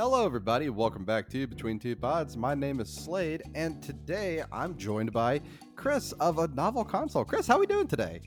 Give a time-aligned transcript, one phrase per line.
[0.00, 0.70] Hello, everybody.
[0.70, 2.34] Welcome back to Between Two Pods.
[2.34, 5.42] My name is Slade, and today I'm joined by
[5.76, 7.22] Chris of a novel console.
[7.22, 8.22] Chris, how are we doing today?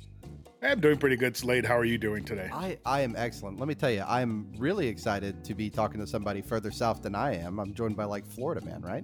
[0.62, 1.66] I'm doing pretty good, Slade.
[1.66, 2.48] How are you doing today?
[2.54, 3.58] I, I am excellent.
[3.58, 7.16] Let me tell you, I'm really excited to be talking to somebody further south than
[7.16, 7.60] I am.
[7.60, 9.04] I'm joined by like Florida man, right?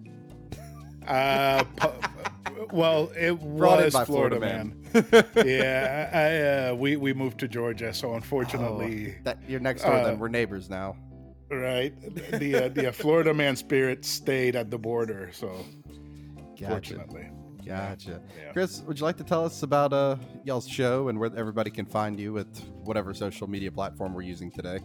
[1.08, 5.34] Uh, pu- well, it Brought in was by Florida, Florida man.
[5.44, 9.94] yeah, I, uh, we we moved to Georgia, so unfortunately, Oh, that you're next door.
[9.94, 10.96] uh, then we're neighbors now.
[11.58, 11.94] Right,
[12.40, 15.30] the uh, the uh, Florida man spirit stayed at the border.
[15.34, 15.66] So
[16.60, 16.68] Gotcha.
[16.68, 17.30] fortunately,
[17.66, 18.22] Gotcha.
[18.38, 18.52] yeah.
[18.54, 21.86] Chris, would you like to tell us about uh y'all's show and where everybody can
[21.86, 24.80] find you with whatever social media platform we're using today?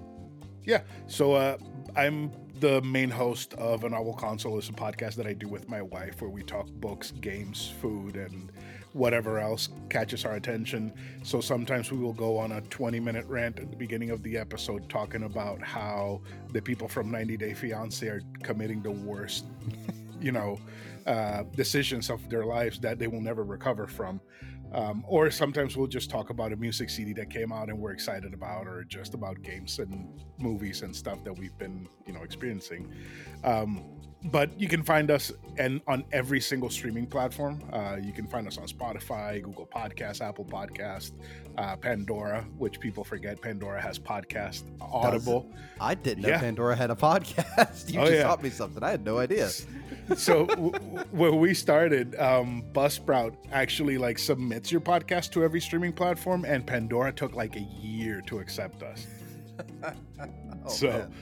[0.65, 0.81] Yeah.
[1.07, 1.59] So uh,
[1.97, 4.57] I'm the main host of a novel console.
[4.59, 8.17] It's a podcast that I do with my wife where we talk books, games, food,
[8.17, 8.51] and
[8.95, 10.93] whatever else catches our attention.
[11.25, 14.39] So sometimes we will go on a 20 minute rant at the beginning of the
[14.39, 19.47] episode talking about how the people from 90 Day Fiance are committing the worst,
[20.21, 20.59] you know,
[21.07, 24.21] uh, decisions of their lives that they will never recover from.
[24.75, 27.93] Um, or sometimes we'll just talk about a music CD that came out and we're
[27.93, 32.23] excited about, or just about games and movies and stuff that we've been, you know,
[32.23, 32.93] experiencing.
[33.45, 33.85] Um,
[34.33, 37.63] but you can find us and on every single streaming platform.
[37.71, 41.13] Uh, you can find us on Spotify, Google Podcasts, Apple Podcast,
[41.59, 43.41] uh, Pandora, which people forget.
[43.43, 45.53] Pandora has podcast, Audible.
[45.79, 46.41] I didn't know Yeah.
[46.41, 47.89] Pandora had a podcast.
[47.93, 48.23] You Oh, just yeah.
[48.23, 48.83] taught me something.
[48.83, 49.51] I had no idea.
[50.17, 50.73] So w-
[51.11, 56.67] when we started, um, Buzzsprout actually like submits your podcast to every streaming platform, and
[56.67, 59.07] Pandora took like a year to accept us.
[60.67, 61.15] Oh, so man.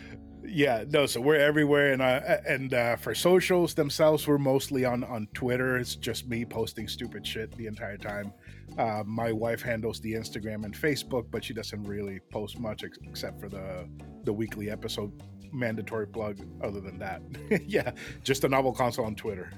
[0.44, 5.02] yeah no so we're everywhere and uh and uh for socials themselves we're mostly on
[5.04, 8.32] on twitter it's just me posting stupid shit the entire time
[8.78, 12.98] uh my wife handles the instagram and facebook but she doesn't really post much ex-
[13.02, 13.88] except for the
[14.24, 15.10] the weekly episode
[15.52, 17.22] mandatory plug other than that
[17.66, 17.90] yeah
[18.24, 19.50] just a novel console on twitter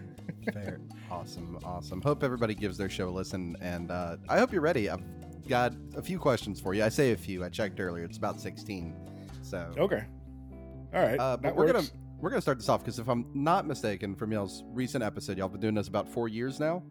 [0.53, 0.79] Fair.
[1.11, 1.59] Awesome.
[1.65, 2.03] Awesome.
[2.03, 3.57] Hope everybody gives their show a listen.
[3.63, 4.91] And uh, I hope you're ready.
[4.91, 5.03] I've
[5.49, 6.85] got a few questions for you.
[6.85, 7.43] I say a few.
[7.43, 8.05] I checked earlier.
[8.05, 8.95] It's about 16.
[9.43, 10.05] So, okay
[10.95, 11.85] all right uh, but we're gonna
[12.21, 15.49] we're gonna start this off because if I'm not mistaken, from y'all's recent episode, y'all
[15.49, 16.83] been doing this about four years now.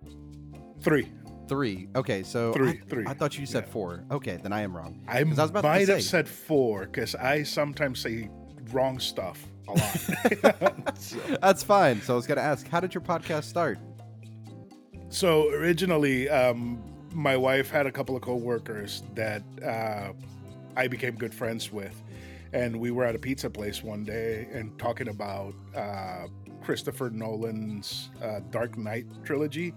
[0.82, 1.12] three
[1.48, 1.90] Three.
[1.96, 2.24] Okay.
[2.24, 3.06] So Three, I, three.
[3.06, 3.72] I thought you said Yeah.
[3.74, 4.06] four.
[4.12, 5.04] Okay, then I am wrong.
[5.08, 8.30] i I to might have said four because i sometimes say
[8.72, 10.98] wrong stuff a lot.
[11.00, 12.02] So- That's fine.
[12.02, 13.78] So I was gonna ask, how did your podcast start?
[15.10, 16.82] So originally, um,
[17.14, 20.14] my wife had a couple of coworkers that uh,
[20.76, 22.02] I became good friends with,
[22.52, 26.28] and we were at a pizza place one day and talking about uh,
[26.64, 29.74] Christopher Nolan's uh, Dark Knight trilogy,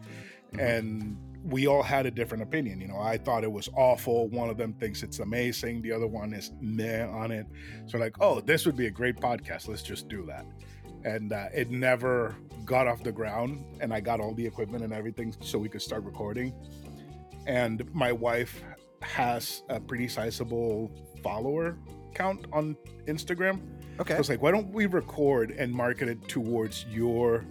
[0.58, 2.80] and we all had a different opinion.
[2.80, 4.28] You know, I thought it was awful.
[4.28, 5.80] One of them thinks it's amazing.
[5.82, 7.46] The other one is meh on it.
[7.86, 9.68] So like, oh, this would be a great podcast.
[9.68, 10.44] Let's just do that.
[11.04, 13.64] And uh, it never got off the ground.
[13.80, 16.52] And I got all the equipment and everything so we could start recording.
[17.46, 18.62] And my wife
[19.02, 20.90] has a pretty sizable
[21.22, 21.78] follower
[22.14, 23.60] count on Instagram.
[24.00, 24.14] Okay.
[24.14, 27.44] I was like, why don't we record and market it towards your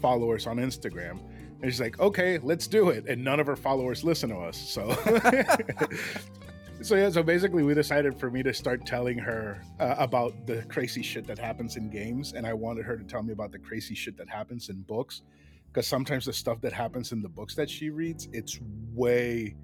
[0.00, 1.20] followers on Instagram?
[1.62, 3.06] And she's like, okay, let's do it.
[3.08, 4.56] And none of her followers listen to us.
[4.56, 4.90] So,
[6.82, 10.62] so yeah, so basically, we decided for me to start telling her uh, about the
[10.64, 12.32] crazy shit that happens in games.
[12.32, 15.22] And I wanted her to tell me about the crazy shit that happens in books.
[15.68, 18.58] Because sometimes the stuff that happens in the books that she reads, it's
[18.92, 19.54] way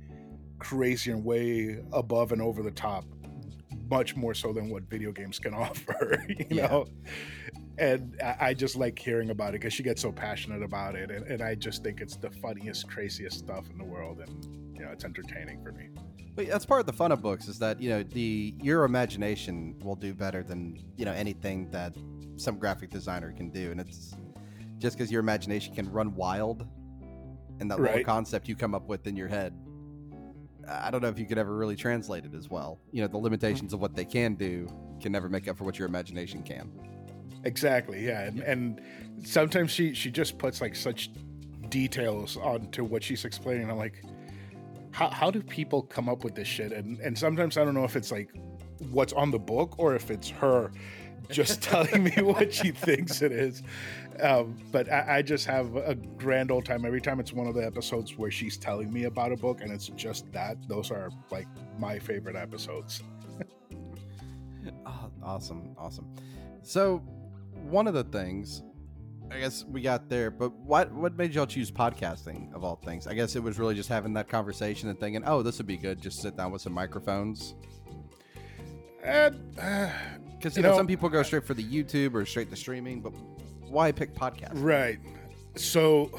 [0.58, 3.04] crazy and way above and over the top
[3.90, 6.66] much more so than what video games can offer you Yeah.
[6.66, 6.86] know
[7.78, 11.24] and I, just like hearing about it because she gets so passionate about it and,
[11.26, 14.90] and i just think it's the funniest craziest stuff in the world and you know
[14.90, 15.88] it's entertaining for me
[16.34, 19.74] But that's part of the fun of books is that you know the your imagination
[19.82, 21.94] will do better than you know anything that
[22.38, 24.14] some graphic designer can do, and it's
[24.78, 26.66] just because your imagination can run wild,
[27.60, 29.52] and that little concept you come up with in your head.
[30.68, 32.78] I don't know if you could ever really translate it as well.
[32.92, 34.68] You know, the limitations of what they can do
[35.00, 36.70] can never make up for what your imagination can.
[37.44, 38.80] Exactly yeah and, and
[39.22, 41.10] sometimes she she just puts like such
[41.68, 44.02] details onto what she's explaining i'm like
[44.90, 47.84] how, how do people come up with this shit and and sometimes i don't know
[47.84, 48.30] if it's like
[48.90, 50.70] what's on the book or if it's her
[51.30, 53.62] just telling me what she thinks it is.
[54.20, 57.54] Um, but I, I, just have a grand old time every time it's one of
[57.54, 60.56] the episodes where she's telling me about a book and it's just that.
[60.68, 61.46] Those are like
[61.78, 63.02] my favorite episodes.
[64.86, 66.12] oh, awesome, awesome.
[66.62, 67.02] So,
[67.68, 68.62] one of the things
[69.30, 73.06] I guess we got there, but what what made y'all choose podcasting of all things?
[73.06, 75.76] I guess it was really just having that conversation and thinking, oh, this would be
[75.76, 76.00] good.
[76.00, 77.54] Just sit down with some microphones.
[79.00, 79.90] Because uh,
[80.42, 83.00] you, you know, know, some people go straight for the YouTube or straight to streaming,
[83.00, 83.12] but
[83.68, 84.52] why pick podcast?
[84.54, 84.98] Right.
[85.56, 86.10] So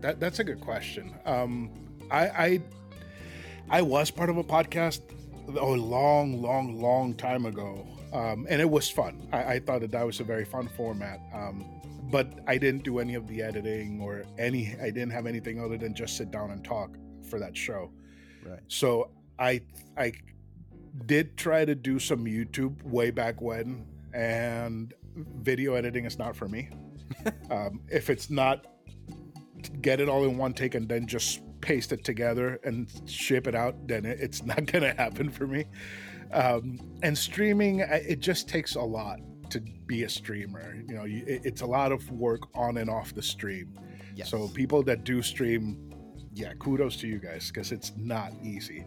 [0.00, 1.14] that that's a good question.
[1.24, 1.70] Um,
[2.10, 2.60] I, I
[3.70, 5.00] I was part of a podcast
[5.48, 9.28] a long, long, long time ago, um, and it was fun.
[9.32, 11.20] I, I, thought that that was a very fun format.
[11.34, 11.64] Um,
[12.10, 14.76] but I didn't do any of the editing or any.
[14.80, 16.90] I didn't have anything other than just sit down and talk
[17.28, 17.90] for that show.
[18.44, 18.60] Right.
[18.68, 19.62] So I
[19.96, 20.12] I
[21.06, 26.48] did try to do some YouTube way back when, and video editing is not for
[26.48, 26.68] me.
[27.50, 28.66] um, if it's not
[29.80, 33.54] get it all in one take and then just paste it together and ship it
[33.54, 35.64] out, then it's not going to happen for me.
[36.32, 39.20] Um, and streaming, it just takes a lot
[39.50, 40.76] to be a streamer.
[40.88, 43.74] You know, it's a lot of work on and off the stream.
[44.14, 44.30] Yes.
[44.30, 45.90] So people that do stream,
[46.34, 48.84] yeah, kudos to you guys because it's not easy.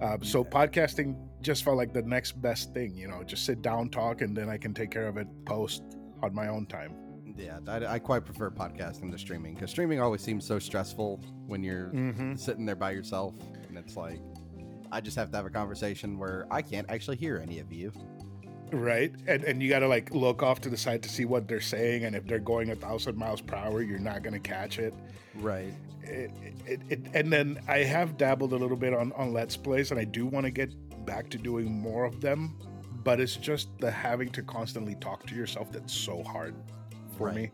[0.00, 2.94] Uh, so podcasting just felt like the next best thing.
[2.94, 5.82] You know, just sit down, talk, and then I can take care of it post
[6.22, 6.94] on my own time.
[7.36, 11.62] Yeah, I, I quite prefer podcasting to streaming because streaming always seems so stressful when
[11.62, 12.34] you're mm-hmm.
[12.36, 13.34] sitting there by yourself,
[13.68, 14.20] and it's like
[14.92, 17.92] I just have to have a conversation where I can't actually hear any of you.
[18.72, 21.48] Right, and and you got to like look off to the side to see what
[21.48, 24.40] they're saying, and if they're going a thousand miles per hour, you're not going to
[24.40, 24.94] catch it.
[25.34, 25.74] Right.
[26.02, 26.30] It,
[26.66, 29.98] it, it, and then I have dabbled a little bit on on Let's Plays, and
[29.98, 30.70] I do want to get
[31.04, 32.56] back to doing more of them,
[33.02, 36.54] but it's just the having to constantly talk to yourself that's so hard
[37.16, 37.36] for right.
[37.36, 37.50] me.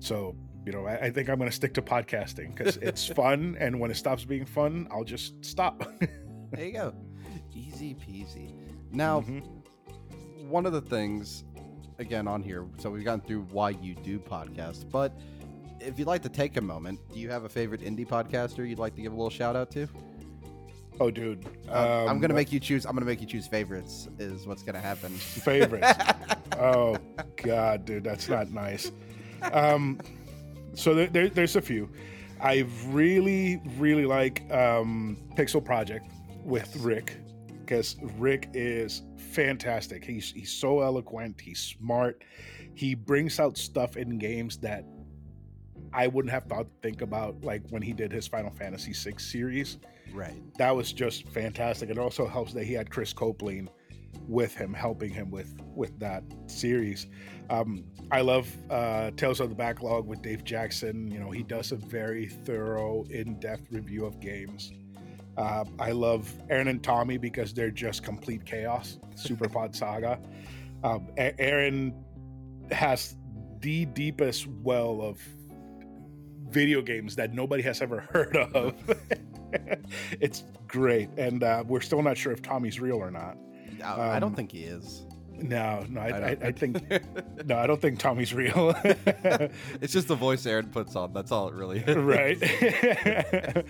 [0.00, 0.34] So
[0.64, 3.78] you know, I, I think I'm going to stick to podcasting because it's fun, and
[3.78, 5.86] when it stops being fun, I'll just stop.
[6.50, 6.94] there you go,
[7.54, 8.52] easy peasy.
[8.92, 9.20] Now.
[9.20, 9.56] Mm-hmm
[10.48, 11.44] one of the things,
[11.98, 15.12] again, on here, so we've gone through why you do podcasts, but
[15.80, 18.78] if you'd like to take a moment, do you have a favorite indie podcaster you'd
[18.78, 19.88] like to give a little shout out to?
[20.98, 22.86] Oh, dude, um, I'm gonna make you choose.
[22.86, 24.08] I'm gonna make you choose favorites.
[24.18, 25.12] Is what's gonna happen.
[25.12, 25.92] Favorites.
[26.58, 26.96] oh
[27.36, 28.90] God, dude, that's not nice.
[29.52, 30.00] Um,
[30.72, 31.90] so there, there, there's a few.
[32.40, 36.06] I really, really like um, Pixel Project
[36.46, 37.18] with Rick
[37.60, 40.04] because Rick is fantastic.
[40.04, 41.40] He's he's so eloquent.
[41.40, 42.22] He's smart.
[42.74, 44.84] He brings out stuff in games that
[45.92, 49.16] I wouldn't have thought to think about, like when he did his Final Fantasy VI
[49.18, 49.78] series.
[50.12, 50.34] Right.
[50.58, 51.90] That was just fantastic.
[51.90, 53.70] It also helps that he had Chris Copeland
[54.28, 57.08] with him, helping him with with that series.
[57.50, 61.10] Um, I love uh, Tales of the Backlog with Dave Jackson.
[61.10, 64.72] You know, he does a very thorough, in-depth review of games.
[65.36, 68.98] Uh, I love Aaron and Tommy because they're just complete chaos.
[69.14, 70.18] Super Pod Saga.
[70.82, 71.94] Um, Aaron
[72.70, 73.16] has
[73.60, 75.20] the deepest well of
[76.48, 78.74] video games that nobody has ever heard of.
[80.20, 83.36] it's great, and uh, we're still not sure if Tommy's real or not.
[83.78, 85.06] No, um, I don't think he is.
[85.38, 86.82] No, no, I, I, I, I think
[87.44, 88.74] no, I don't think Tommy's real.
[88.84, 91.12] it's just the voice Aaron puts on.
[91.12, 91.94] That's all it really is.
[91.94, 93.64] Right.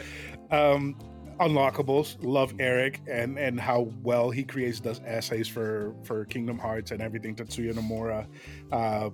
[0.52, 0.96] um,
[1.38, 2.16] unlockables.
[2.22, 7.00] Love eric and and how well he creates those essays for for kingdom hearts and
[7.00, 8.26] everything tetsuya nomura.
[8.72, 9.10] Uh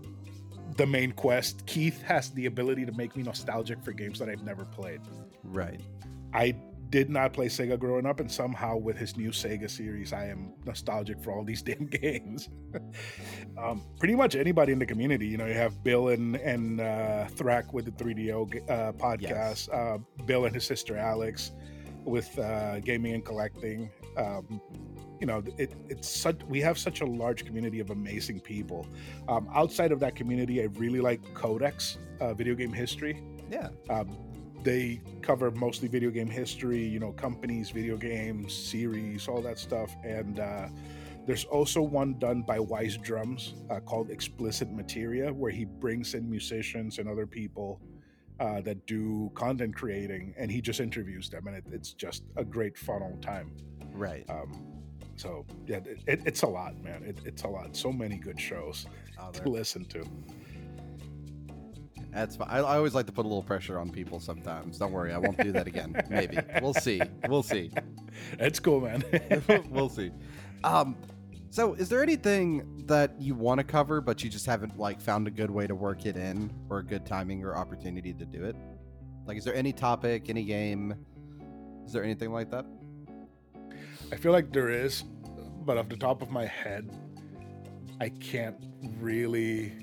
[0.76, 4.42] the main quest keith has the ability to make me nostalgic for games that i've
[4.42, 5.00] never played.
[5.44, 5.80] Right.
[6.32, 6.54] I
[6.90, 10.52] did not play sega growing up and somehow with his new sega series i am
[10.66, 12.48] nostalgic for all these damn games.
[13.58, 17.26] Um, pretty much anybody in the community you know you have bill and and uh
[17.26, 19.68] thrack with the 3do uh, podcast yes.
[19.68, 21.52] uh, bill and his sister alex
[22.04, 23.90] with uh, gaming and collecting.
[24.16, 24.60] Um,
[25.20, 28.86] you know, it, it's such we have such a large community of amazing people.
[29.28, 33.22] Um, outside of that community, I really like Codex, uh, video game history.
[33.50, 33.68] Yeah.
[33.88, 34.16] Um,
[34.62, 39.94] they cover mostly video game history, you know, companies, video games, series, all that stuff.
[40.04, 40.68] And uh,
[41.26, 46.28] there's also one done by Wise Drums uh, called Explicit Materia, where he brings in
[46.28, 47.80] musicians and other people
[48.40, 52.44] uh, that do content creating, and he just interviews them, and it, it's just a
[52.44, 53.52] great fun old time.
[53.92, 54.24] Right.
[54.28, 54.82] Um,
[55.16, 57.14] so yeah, it, it's a lot, man.
[57.24, 57.76] it's a lot.
[57.76, 58.86] So many good shows
[59.18, 60.04] oh, to listen to.
[62.12, 62.48] That's fine.
[62.50, 64.78] I, I always like to put a little pressure on people sometimes.
[64.78, 65.94] Don't worry, I won't do that again.
[66.10, 67.00] Maybe we'll see.
[67.28, 67.70] We'll see.
[68.38, 69.02] That's cool, man.
[69.70, 70.10] we'll see.
[70.64, 70.96] Um,
[71.52, 75.28] so is there anything that you want to cover, but you just haven't like found
[75.28, 78.42] a good way to work it in, or a good timing or opportunity to do
[78.42, 78.56] it?
[79.26, 80.94] Like, is there any topic, any game?
[81.84, 82.64] Is there anything like that?
[84.10, 85.02] I feel like there is,
[85.66, 86.90] but off the top of my head,
[88.00, 88.56] I can't
[88.98, 89.74] really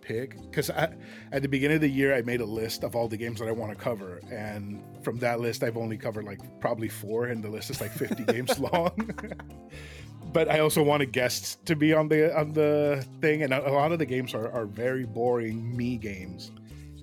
[0.00, 0.98] pick because at
[1.30, 3.52] the beginning of the year I made a list of all the games that I
[3.52, 7.50] want to cover, and from that list I've only covered like probably four, and the
[7.50, 9.14] list is like 50 games long.
[10.34, 13.92] but I also wanted guests to be on the on the thing, and a lot
[13.92, 16.50] of the games are, are very boring me games.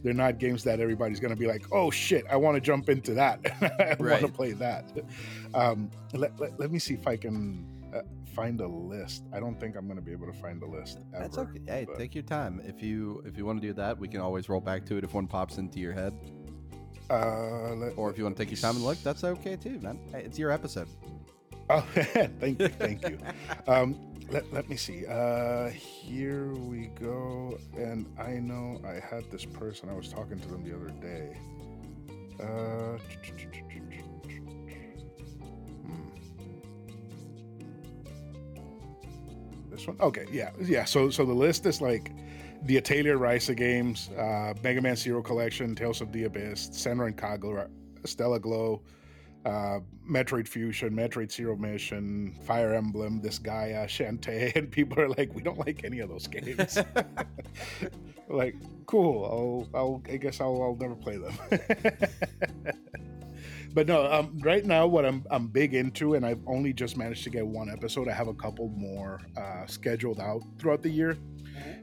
[0.03, 2.89] They're not games that everybody's going to be like, oh shit, I want to jump
[2.89, 3.39] into that.
[3.79, 3.99] I right.
[3.99, 4.85] want to play that.
[5.53, 8.01] Um, let, let, let me see if I can uh,
[8.35, 9.23] find a list.
[9.31, 10.99] I don't think I'm going to be able to find a list.
[11.13, 11.61] Ever, That's okay.
[11.67, 11.97] Hey, but...
[11.97, 12.61] take your time.
[12.65, 15.03] If you if you want to do that, we can always roll back to it
[15.03, 16.13] if one pops into your head.
[17.09, 19.79] Uh, let, or if you want to take your time and look, that's okay too,
[19.79, 19.99] man.
[20.11, 20.87] Hey, it's your episode.
[21.73, 21.85] Oh,
[22.39, 23.17] thank you, thank you.
[23.65, 23.95] Um,
[24.29, 25.05] let, let me see.
[25.05, 27.57] Uh, here we go.
[27.77, 29.87] And I know I had this person.
[29.87, 31.37] I was talking to them the other day.
[32.43, 32.97] Uh,
[39.69, 39.95] this one.
[40.01, 40.83] Okay, yeah, yeah.
[40.83, 42.11] So so the list is like
[42.63, 47.69] the Atelier Ryza games, uh, Mega Man Zero Collection, Tales of the Abyss, Senran Kagura,
[48.05, 48.81] Stella Glow,
[49.45, 49.79] uh,
[50.09, 55.33] Metroid Fusion, Metroid Zero Mission, Fire Emblem, this guy uh, Shantae, and people are like,
[55.33, 56.77] we don't like any of those games.
[58.29, 58.55] like,
[58.85, 59.67] cool.
[59.73, 61.33] I'll, I'll, I guess I'll, I'll never play them.
[63.73, 67.23] but no, um, right now what I'm I'm big into, and I've only just managed
[67.23, 68.07] to get one episode.
[68.07, 71.17] I have a couple more uh, scheduled out throughout the year.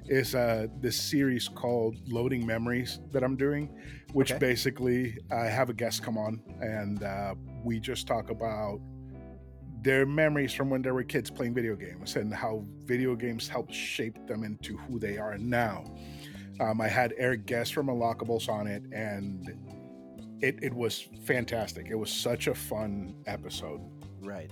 [0.06, 3.68] Is uh, this series called Loading Memories that I'm doing,
[4.12, 4.38] which okay.
[4.38, 8.80] basically I have a guest come on and uh, we just talk about
[9.82, 13.72] their memories from when they were kids playing video games and how video games helped
[13.72, 15.84] shape them into who they are now.
[16.60, 19.48] Um, I had Eric Guest from Unlockables on it, and
[20.40, 21.86] it, it was fantastic.
[21.88, 23.80] It was such a fun episode.
[24.20, 24.50] Right.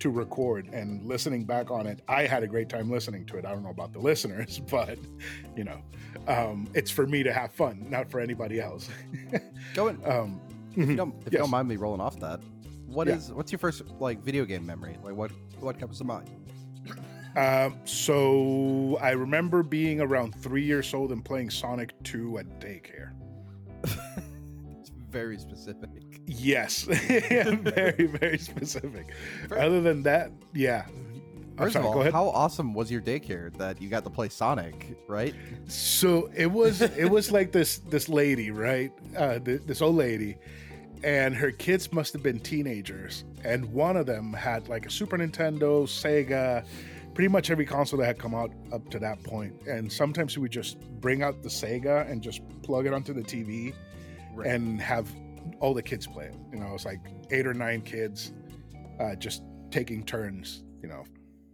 [0.00, 3.44] To record and listening back on it, I had a great time listening to it.
[3.44, 4.98] I don't know about the listeners, but
[5.56, 5.80] you know,
[6.28, 8.88] um, it's for me to have fun, not for anybody else.
[9.30, 9.38] Go
[9.74, 10.40] Going, um,
[10.76, 11.32] if, you don't, if yes.
[11.32, 12.40] you don't mind me rolling off that,
[12.86, 13.16] what yeah.
[13.16, 14.96] is what's your first like video game memory?
[15.02, 16.30] Like what what comes to mind?
[17.36, 23.10] Um, so I remember being around three years old and playing Sonic Two at daycare
[24.80, 25.90] it's very specific.
[26.26, 29.12] Yes, very very specific.
[29.50, 30.86] Other than that, yeah.
[31.56, 34.96] First sorry, of all, how awesome was your daycare that you got to play Sonic,
[35.06, 35.34] right?
[35.68, 38.92] So it was it was like this this lady, right?
[39.16, 40.36] Uh, this old lady,
[41.04, 45.16] and her kids must have been teenagers, and one of them had like a Super
[45.16, 46.64] Nintendo, Sega,
[47.14, 49.54] pretty much every console that had come out up to that point.
[49.68, 53.22] And sometimes she would just bring out the Sega and just plug it onto the
[53.22, 53.72] TV
[54.34, 54.48] right.
[54.48, 55.08] and have
[55.60, 56.36] all the kids play it.
[56.52, 58.32] You know, it's like eight or nine kids
[59.00, 60.64] uh, just taking turns.
[60.82, 61.04] You know,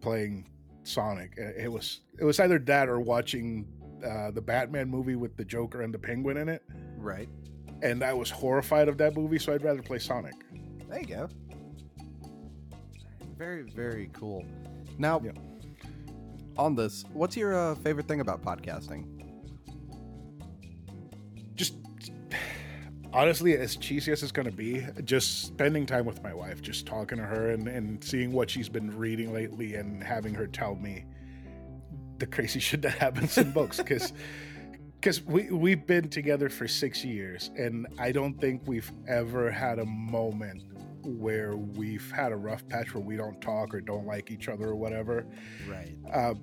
[0.01, 0.49] playing
[0.83, 1.35] Sonic.
[1.37, 3.67] It was it was either that or watching
[4.05, 6.63] uh, the Batman movie with the Joker and the Penguin in it.
[6.97, 7.29] Right.
[7.83, 10.35] And I was horrified of that movie, so I'd rather play Sonic.
[10.89, 11.29] There you go.
[13.39, 14.45] Very very cool.
[14.99, 15.33] Now, yeah.
[16.59, 19.20] on this, what's your uh, favorite thing about podcasting?
[23.13, 26.87] Honestly, as cheesy as it's going to be, just spending time with my wife, just
[26.87, 30.77] talking to her and, and seeing what she's been reading lately and having her tell
[30.77, 31.05] me
[32.19, 33.79] the crazy shit that happens in books.
[33.79, 34.13] Because
[35.01, 39.79] because we, we've been together for six years, and I don't think we've ever had
[39.79, 40.63] a moment
[41.03, 44.69] where we've had a rough patch where we don't talk or don't like each other
[44.69, 45.27] or whatever.
[45.67, 45.97] Right.
[46.13, 46.35] Uh,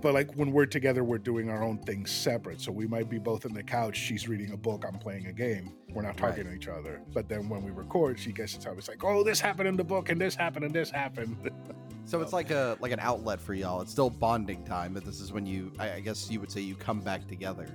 [0.00, 2.60] but like when we're together, we're doing our own things separate.
[2.60, 3.96] So we might be both in the couch.
[3.96, 4.84] She's reading a book.
[4.86, 5.72] I'm playing a game.
[5.92, 6.50] We're not talking right.
[6.50, 7.00] to each other.
[7.12, 9.68] But then when we record, she gets to tell me, it's like, oh, this happened
[9.68, 11.50] in the book, and this happened, and this happened.
[12.04, 13.80] so it's like a like an outlet for y'all.
[13.80, 16.60] It's still bonding time, but this is when you, I, I guess you would say,
[16.60, 17.68] you come back together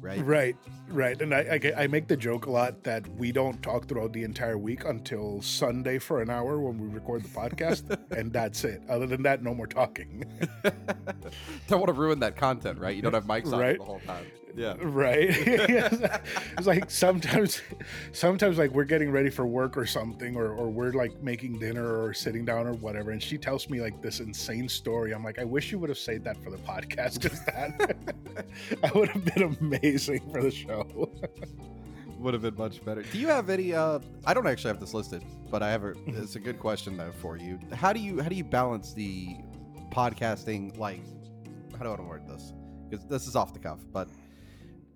[0.00, 0.24] right?
[0.24, 0.56] Right,
[0.88, 1.20] right.
[1.20, 4.24] And I, I, I, make the joke a lot that we don't talk throughout the
[4.24, 8.82] entire week until Sunday for an hour when we record the podcast, and that's it.
[8.88, 10.24] Other than that, no more talking.
[11.68, 12.94] don't want to ruin that content, right?
[12.94, 13.78] You don't have mics on right?
[13.78, 14.26] the whole time.
[14.56, 14.74] Yeah.
[14.80, 17.60] right it's like sometimes
[18.12, 22.02] sometimes like we're getting ready for work or something or, or we're like making dinner
[22.02, 25.38] or sitting down or whatever and she tells me like this insane story i'm like
[25.38, 27.78] i wish you would have said that for the podcast because that
[28.82, 31.10] that would have been amazing for the show
[32.18, 33.02] Would have been much better.
[33.02, 33.72] Do you have any?
[33.72, 35.94] Uh, I don't actually have this listed, but I have a.
[36.06, 37.58] It's a good question though for you.
[37.72, 39.36] How do you how do you balance the
[39.90, 40.76] podcasting?
[40.76, 41.00] Like,
[41.72, 42.52] how do I want to word this?
[42.90, 44.10] Because this is off the cuff, but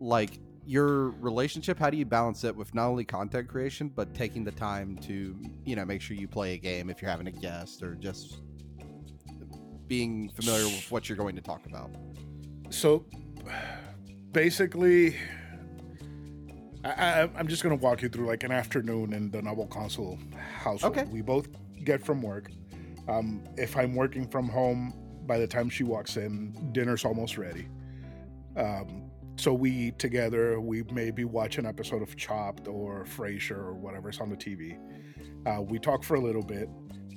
[0.05, 4.45] like your relationship, how do you balance it with not only content creation but taking
[4.45, 7.33] the time to you know make sure you play a game if you're having a
[7.33, 8.41] guest or just
[9.87, 11.91] being familiar with what you're going to talk about?
[12.71, 13.05] so
[14.33, 15.17] basically
[16.83, 19.67] I, I, i'm just going to walk you through like an afternoon in the novel
[19.67, 20.19] console
[20.59, 21.09] household Okay.
[21.11, 21.47] we both
[21.85, 22.51] get from work
[23.07, 24.95] um, if i'm working from home
[25.27, 27.69] by the time she walks in dinner's almost ready
[28.57, 33.75] um, so we eat together we maybe watch an episode of chopped or frasier or
[33.75, 34.79] whatever's on the tv
[35.47, 36.69] uh, we talk for a little bit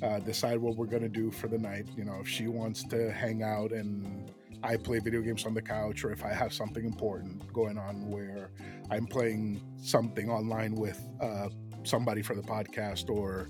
[0.04, 2.84] uh, decide what we're going to do for the night you know if she wants
[2.84, 4.32] to hang out and
[4.64, 8.10] I play video games on the couch, or if I have something important going on
[8.10, 8.50] where
[8.90, 11.50] I'm playing something online with uh,
[11.84, 13.50] somebody for the podcast, or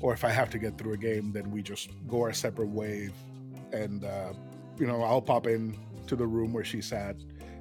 [0.00, 2.70] or if I have to get through a game, then we just go our separate
[2.70, 3.12] ways.
[3.72, 4.32] And uh,
[4.78, 5.76] you know, I'll pop in
[6.08, 7.16] to the room where she's at,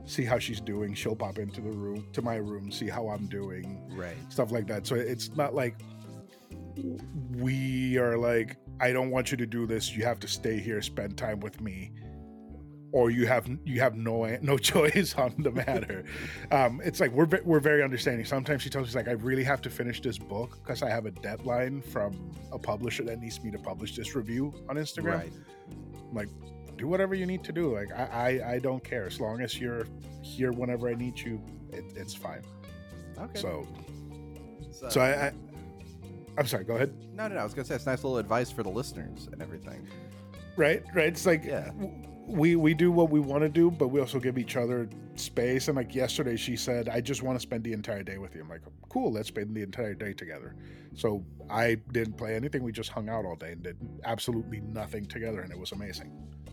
[0.05, 0.93] see how she's doing.
[0.93, 4.15] She'll pop into the room to my room, see how I'm doing, Right.
[4.29, 4.85] stuff like that.
[4.87, 5.75] So it's not like
[7.37, 9.95] we are like, I don't want you to do this.
[9.95, 11.91] You have to stay here, spend time with me,
[12.91, 16.03] or you have you have no no choice on the matter.
[16.51, 18.25] um, it's like we're we're very understanding.
[18.25, 21.05] Sometimes she tells me like, I really have to finish this book because I have
[21.05, 25.05] a deadline from a publisher that needs me to publish this review on Instagram.
[25.19, 25.33] Right.
[26.09, 26.29] I'm like,
[26.81, 27.65] do whatever you need to do.
[27.79, 29.85] Like I I, I don't care as long as you're
[30.33, 31.41] here whenever I need you.
[31.77, 32.43] It, it's fine.
[33.25, 33.39] Okay.
[33.39, 33.51] So
[34.71, 35.31] So, so I, I
[36.37, 36.63] I'm sorry.
[36.71, 36.91] Go ahead.
[37.15, 37.41] no, no, no.
[37.41, 39.87] I was gonna say it's nice little advice for the listeners and everything.
[40.57, 41.71] right right it's like Yeah.
[42.41, 44.79] we we do what we want to do but we also give each other
[45.15, 48.33] space and like yesterday she said i just want to spend the entire day with
[48.35, 48.61] you i'm like
[48.93, 50.49] cool let's spend the entire day together
[51.03, 51.09] so
[51.49, 53.77] i didn't play anything we just hung out all day and did
[54.13, 56.09] absolutely nothing together and it was amazing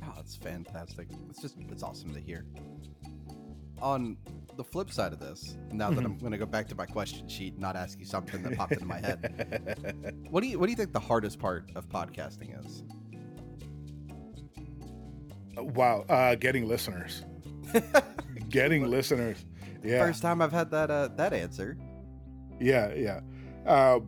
[0.08, 1.08] Oh, that's fantastic.
[1.30, 2.44] It's just it's awesome to hear.
[3.80, 4.16] On
[4.56, 7.28] the flip side of this, now that I'm going to go back to my question
[7.28, 10.66] sheet and not ask you something that popped into my head, what do you what
[10.66, 12.82] do you think the hardest part of podcasting is?
[15.60, 17.24] wow uh getting listeners
[18.48, 19.44] getting listeners
[19.82, 21.76] yeah First time I've had that uh, that answer.
[22.60, 23.20] Yeah, yeah.
[23.66, 24.00] Uh,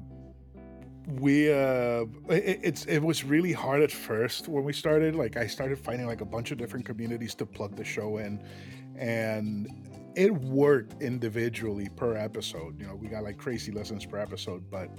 [1.06, 5.14] we uh, it, it's it was really hard at first when we started.
[5.14, 8.42] Like I started finding like a bunch of different communities to plug the show in,
[8.96, 9.68] and
[10.14, 12.78] it worked individually per episode.
[12.78, 14.90] You know, we got like crazy listens per episode, but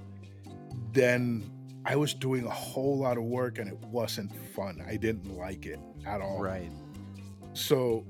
[0.94, 1.50] then
[1.86, 4.84] I was doing a whole lot of work and it wasn't fun.
[4.88, 6.42] I didn't like it at all.
[6.42, 6.72] Right.
[7.54, 8.06] So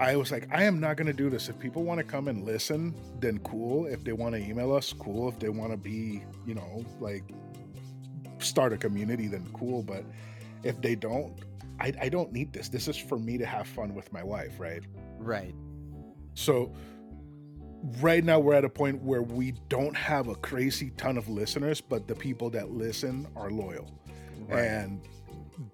[0.00, 1.50] I was like, I am not going to do this.
[1.50, 3.84] If people want to come and listen, then cool.
[3.84, 5.28] If they want to email us, cool.
[5.28, 7.22] If they want to be, you know, like
[8.38, 9.82] start a community, then cool.
[9.82, 10.04] But
[10.62, 11.34] if they don't,
[11.78, 12.70] I, I don't need this.
[12.70, 14.82] This is for me to have fun with my wife, right?
[15.18, 15.54] Right.
[16.32, 16.72] So
[18.00, 21.82] right now we're at a point where we don't have a crazy ton of listeners,
[21.82, 23.90] but the people that listen are loyal.
[24.48, 24.64] Right.
[24.64, 25.02] And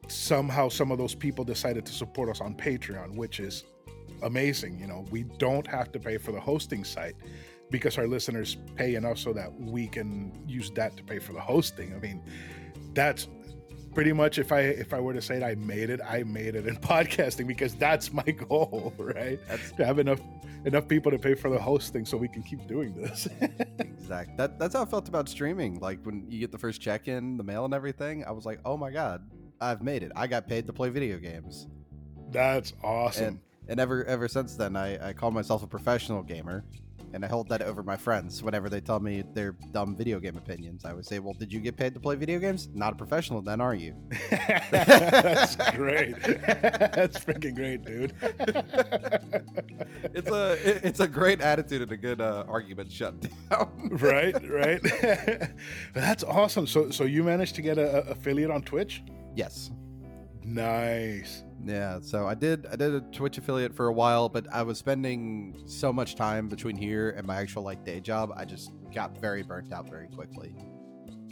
[0.08, 3.62] somehow some of those people decided to support us on Patreon, which is
[4.22, 4.78] amazing.
[4.78, 7.16] You know, we don't have to pay for the hosting site
[7.70, 11.40] because our listeners pay enough so that we can use that to pay for the
[11.40, 11.94] hosting.
[11.94, 12.22] I mean,
[12.94, 13.28] that's
[13.94, 16.54] pretty much if I if I were to say it, I made it, I made
[16.54, 19.38] it in podcasting because that's my goal, right?
[19.48, 20.20] That's To have enough
[20.64, 23.28] enough people to pay for the hosting so we can keep doing this.
[23.78, 24.36] exact.
[24.36, 25.80] That that's how I felt about streaming.
[25.80, 28.60] Like when you get the first check in, the mail and everything, I was like,
[28.64, 29.28] oh my god,
[29.60, 30.12] I've made it.
[30.14, 31.66] I got paid to play video games.
[32.30, 33.24] that's awesome.
[33.24, 36.64] And and ever ever since then, I, I call myself a professional gamer,
[37.12, 40.36] and I hold that over my friends whenever they tell me their dumb video game
[40.36, 40.84] opinions.
[40.84, 42.68] I would say, "Well, did you get paid to play video games?
[42.74, 43.94] Not a professional, then, are you?"
[44.70, 46.20] That's great.
[46.22, 48.12] That's freaking great, dude.
[50.14, 53.14] It's a it- it's a great attitude and a good uh, argument shut
[53.50, 53.88] down.
[53.92, 54.80] right, right.
[55.94, 56.66] That's awesome.
[56.66, 59.02] So, so you managed to get a, a affiliate on Twitch?
[59.34, 59.70] yes.
[60.46, 61.42] Nice.
[61.64, 64.78] Yeah, so I did I did a Twitch affiliate for a while, but I was
[64.78, 69.18] spending so much time between here and my actual like day job, I just got
[69.18, 70.54] very burnt out very quickly.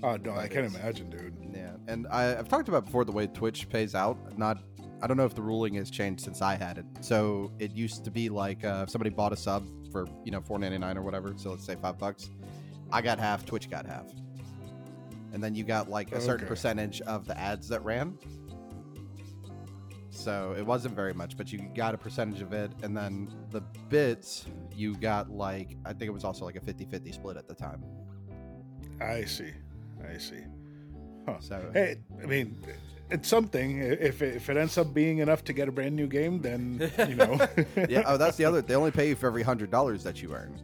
[0.03, 1.37] Oh no, I can't imagine, dude.
[1.55, 4.37] Yeah, and I, I've talked about before the way Twitch pays out.
[4.37, 4.59] Not,
[5.01, 6.85] I don't know if the ruling has changed since I had it.
[7.01, 10.41] So it used to be like uh, if somebody bought a sub for you know
[10.41, 11.35] four ninety nine or whatever.
[11.37, 12.31] So let's say five bucks.
[12.91, 13.47] I got half.
[13.47, 14.07] Twitch got half.
[15.33, 16.49] And then you got like a certain Okay.
[16.49, 18.19] percentage of the ads that ran.
[20.15, 22.71] So it wasn't very much, but you got a percentage of it.
[22.83, 26.85] And then the bits, you got like, I think it was also like a 50
[26.87, 27.83] 50 split at the time.
[29.01, 29.53] I see.
[30.09, 30.45] I see.
[31.41, 32.57] So Hey, I mean,
[33.11, 33.79] it's something.
[33.81, 36.91] If it, if it ends up being enough to get a brand new game, then
[37.09, 37.39] you know.
[37.89, 38.03] yeah.
[38.07, 38.63] Oh, that's the other.
[38.63, 40.61] They only pay you for every hundred dollars that you earn.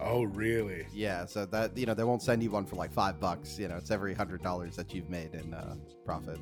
[0.00, 0.86] oh, really?
[0.92, 1.26] Yeah.
[1.26, 3.58] So that you know they won't send you one for like five bucks.
[3.58, 6.38] You know, it's every hundred dollars that you've made in uh, profit.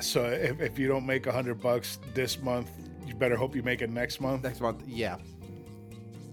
[0.00, 2.70] So if, if you don't make a hundred bucks this month,
[3.06, 4.44] you better hope you make it next month.
[4.44, 5.16] Next month, yeah,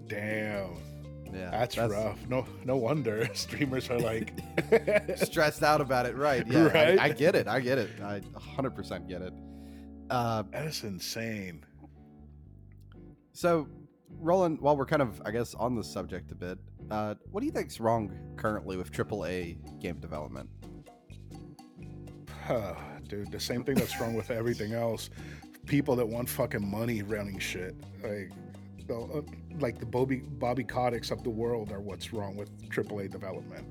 [0.07, 0.75] Damn,
[1.33, 1.49] yeah.
[1.51, 2.19] that's, rough.
[2.29, 4.33] No, no wonder streamers are like,
[5.17, 6.45] Stressed out about it, right?
[6.45, 6.99] Yeah, Right?
[6.99, 7.47] I, I get it.
[7.47, 7.89] I get it.
[8.01, 9.33] I 100% get it.
[10.09, 11.65] Uh, that is insane.
[13.33, 13.67] so,
[14.19, 16.59] Roland, while we're kind of, I guess, on the subject a bit,
[16.91, 20.49] uh, what do you think's wrong currently with AAA game development?
[23.07, 25.09] Dude, the same thing that's wrong with everything else.
[25.65, 28.31] People that want fucking money running shit, like,
[28.87, 29.21] the, uh,
[29.59, 33.65] like the Bobby Bobby Koticks of the world are what's wrong with AAA development.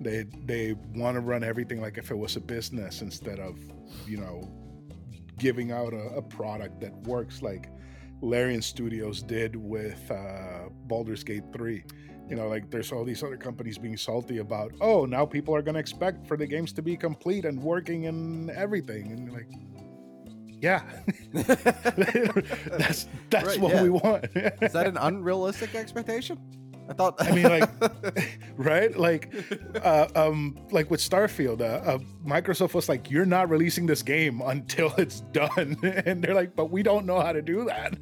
[0.00, 3.58] They they want to run everything like if it was a business instead of,
[4.06, 4.50] you know,
[5.38, 7.68] giving out a, a product that works like
[8.22, 11.82] Larian Studios did with uh, Baldur's Gate 3.
[12.30, 15.62] You know, like there's all these other companies being salty about, oh, now people are
[15.62, 19.10] going to expect for the games to be complete and working and everything.
[19.10, 19.48] And you're like,
[20.62, 20.82] yeah,
[22.78, 23.82] that's that's Right, what yeah.
[23.82, 24.26] we want.
[24.62, 26.38] Is that an unrealistic expectation?
[26.88, 27.14] I thought.
[27.20, 27.70] I mean, like,
[28.56, 28.96] right?
[28.96, 29.32] Like,
[29.82, 34.40] uh, um, like with Starfield, uh, uh, Microsoft was like, "You're not releasing this game
[34.44, 37.96] until it's done," and they're like, "But we don't know how to do that."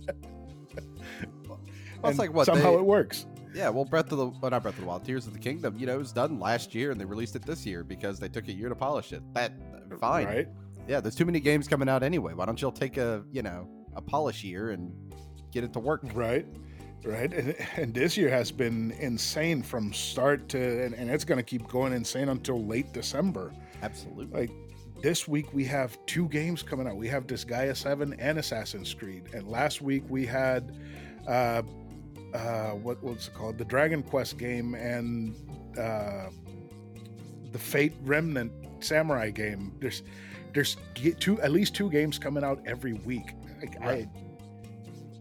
[1.46, 3.26] Well, it's like what somehow they- it works.
[3.58, 5.76] Yeah, well, Breath of the well, not Breath of the Wild, Tears of the Kingdom.
[5.76, 8.28] You know, it was done last year, and they released it this year because they
[8.28, 9.20] took a year to polish it.
[9.34, 9.52] That
[9.98, 10.26] fine.
[10.26, 10.48] right?
[10.86, 12.34] Yeah, there's too many games coming out anyway.
[12.34, 14.92] Why don't you take a you know a polish year and
[15.50, 16.02] get it to work?
[16.14, 16.46] Right.
[17.04, 17.32] Right.
[17.32, 21.44] And, and this year has been insane from start to, and, and it's going to
[21.44, 23.52] keep going insane until late December.
[23.82, 24.26] Absolutely.
[24.26, 24.50] Like
[25.00, 26.96] this week, we have two games coming out.
[26.96, 29.28] We have Disgaea 7 and Assassin's Creed.
[29.32, 30.76] And last week, we had,
[31.28, 31.62] uh,
[32.34, 33.58] uh, what was it called?
[33.58, 35.34] The Dragon Quest game and
[35.78, 36.28] uh,
[37.52, 39.72] the Fate Remnant Samurai game.
[39.80, 40.02] There's,
[40.52, 40.76] there's
[41.20, 43.32] two, at least two games coming out every week.
[43.60, 44.08] Like, Right.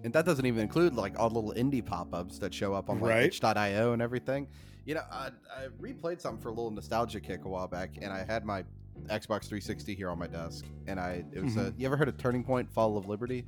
[0.04, 3.00] And that doesn't even include like all the little indie pop-ups that show up on
[3.02, 3.24] like Right.
[3.26, 4.48] itch.io and everything.
[4.86, 8.14] You know, I, I replayed something for a little nostalgia kick a while back, and
[8.14, 8.64] I had my
[9.08, 11.74] Xbox 360 here on my desk, and I it was a.
[11.78, 13.44] You ever heard of Turning Point: Fall of Liberty?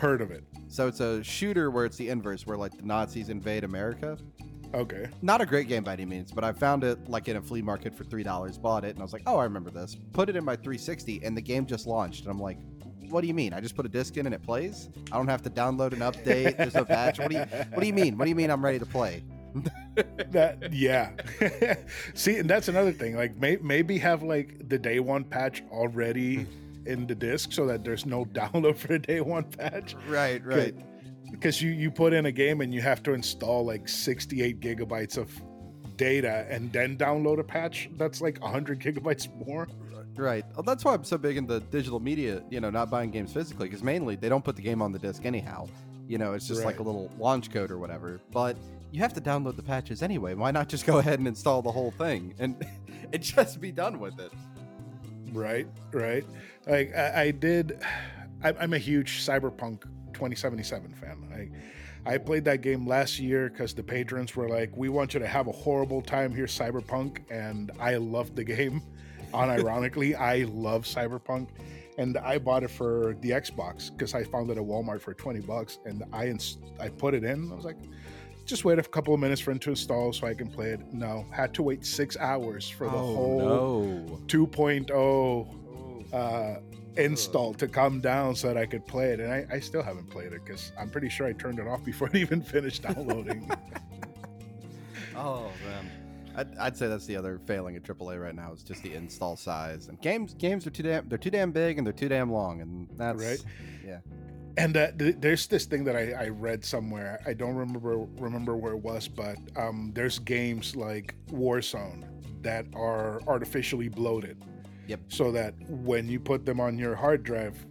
[0.00, 0.44] Heard of it.
[0.68, 4.16] So it's a shooter where it's the inverse, where like the Nazis invade America.
[4.72, 5.08] Okay.
[5.20, 7.60] Not a great game by any means, but I found it like in a flea
[7.60, 8.56] market for three dollars.
[8.56, 11.20] Bought it, and I was like, "Oh, I remember this." Put it in my 360,
[11.22, 12.56] and the game just launched, and I'm like,
[13.10, 13.52] "What do you mean?
[13.52, 14.88] I just put a disc in and it plays?
[15.12, 16.56] I don't have to download an update.
[16.56, 17.18] There's no patch.
[17.18, 18.16] What do you What do you mean?
[18.16, 19.22] What do you mean I'm ready to play?"
[20.30, 21.10] that yeah
[22.14, 26.44] see and that's another thing like may, maybe have like the day one patch already
[26.44, 26.69] hmm.
[26.86, 30.74] In the disc so that there's no download for the day one patch Right, right.
[31.30, 35.16] because you you put in a game and you have to install like 68 gigabytes
[35.16, 35.30] of
[35.96, 39.68] data and then download a patch that's like 100 gigabytes more
[40.16, 40.44] right.
[40.54, 42.42] Well, that's why I'm so big into digital media.
[42.50, 44.98] You know, not buying games physically, because mainly they don't put the game on the
[44.98, 45.66] disc anyhow.
[46.08, 48.20] You know, it's just like a little launch code or whatever.
[48.30, 48.56] But
[48.90, 50.34] you have to download the patches anyway.
[50.34, 52.66] Why not just go ahead and install the whole thing and
[53.14, 54.30] and just be done with it?
[55.32, 56.24] Right right.
[56.66, 57.80] Like i, I did
[58.42, 61.50] I, i'm a huge cyberpunk 2077 fan.
[62.06, 65.20] I, I played that game last year because the patrons were like we want you
[65.20, 68.82] to have a horrible time here cyberpunk and i loved the game.
[69.32, 71.48] Unironically i love cyberpunk
[71.98, 75.40] and i bought it for the xbox because i found it at walmart for 20
[75.40, 77.76] bucks and i ins- i put it in i was like
[78.50, 80.80] just wait a couple of minutes for it to install so i can play it
[80.92, 84.16] no had to wait six hours for the whole Oh, no.
[84.26, 86.60] 2.0 uh,
[86.96, 89.20] install to come down so that I could play it.
[89.20, 91.84] And I, I still haven't played it because I'm pretty sure I turned it off
[91.90, 93.48] before it even finished downloading.
[95.16, 95.90] Oh man.
[96.36, 99.36] I'd, I'd say that's the other failing at AAA right now is just the install
[99.36, 102.30] size and games games are too damn they're too damn big and they're too damn
[102.32, 103.42] long and that's Right.
[103.84, 103.98] yeah
[104.56, 107.20] and uh, th- there's this thing that I, I read somewhere.
[107.26, 112.04] I don't remember remember where it was, but um, there's games like Warzone
[112.42, 114.44] that are artificially bloated.
[114.88, 115.00] Yep.
[115.08, 117.64] So that when you put them on your hard drive,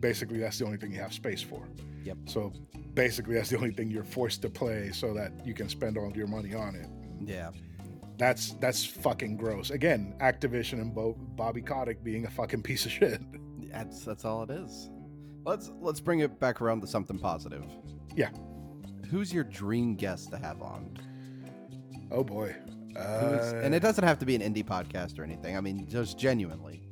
[0.00, 1.66] basically that's the only thing you have space for.
[2.04, 2.18] Yep.
[2.26, 2.52] So
[2.94, 6.08] basically that's the only thing you're forced to play so that you can spend all
[6.08, 6.88] of your money on it.
[7.24, 7.50] Yeah.
[8.18, 9.70] That's that's fucking gross.
[9.70, 13.20] Again, Activision and Bo- Bobby Kotick being a fucking piece of shit.
[13.70, 14.90] That's that's all it is.
[15.46, 17.64] Let's let's bring it back around to something positive.
[18.16, 18.30] Yeah.
[19.10, 20.98] Who's your dream guest to have on?
[22.10, 22.54] Oh boy.
[22.98, 25.56] Uh, and it doesn't have to be an indie podcast or anything.
[25.56, 26.82] I mean, just genuinely,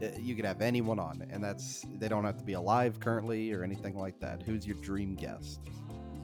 [0.00, 3.50] Uh, you could have anyone on, and that's they don't have to be alive currently
[3.52, 4.42] or anything like that.
[4.42, 5.60] Who's your dream guest?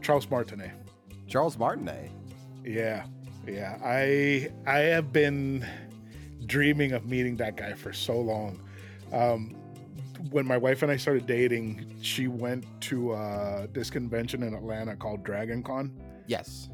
[0.00, 0.72] Charles Martinet.
[1.26, 2.10] Charles Martinet.
[2.64, 3.06] Yeah,
[3.46, 3.78] yeah.
[3.82, 5.66] I I have been
[6.46, 8.60] dreaming of meeting that guy for so long.
[9.12, 9.56] Um,
[10.30, 14.96] when my wife and I started dating, she went to uh, this convention in Atlanta
[14.96, 15.92] called Dragon Con.
[16.26, 16.68] Yes.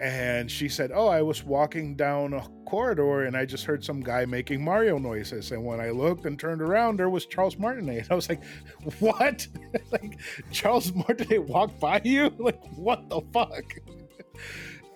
[0.00, 4.00] And she said, Oh, I was walking down a corridor and I just heard some
[4.00, 5.52] guy making Mario noises.
[5.52, 8.02] And when I looked and turned around, there was Charles Martinet.
[8.02, 8.42] And I was like,
[8.98, 9.46] What?
[9.92, 10.18] like,
[10.50, 12.32] Charles Martinet walked by you?
[12.38, 13.64] Like, what the fuck?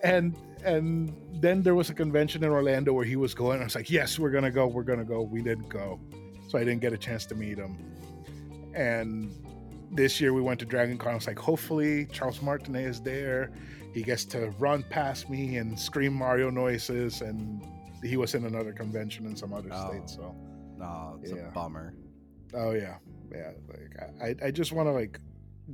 [0.03, 3.61] and and then there was a convention in Orlando where he was going.
[3.61, 5.21] I was like, Yes, we're gonna go, we're gonna go.
[5.21, 5.99] We didn't go.
[6.49, 7.77] So I didn't get a chance to meet him.
[8.73, 9.31] And
[9.91, 11.11] this year we went to Dragon Con.
[11.11, 13.51] I was like, hopefully Charles Martinet is there
[13.93, 17.65] he gets to run past me and scream Mario noises, and
[18.03, 19.89] he was in another convention in some other Oh.
[19.89, 20.07] state.
[20.09, 20.35] So,
[20.81, 21.47] Oh, it's Yeah.
[21.47, 21.93] a bummer.
[22.53, 22.97] oh yeah,
[23.31, 23.51] yeah.
[23.67, 25.19] Like I, I just want to like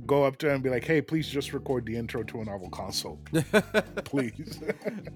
[0.04, 2.44] go up to him and be like, hey, please just record the intro to a
[2.44, 3.18] novel console,
[4.04, 4.60] please.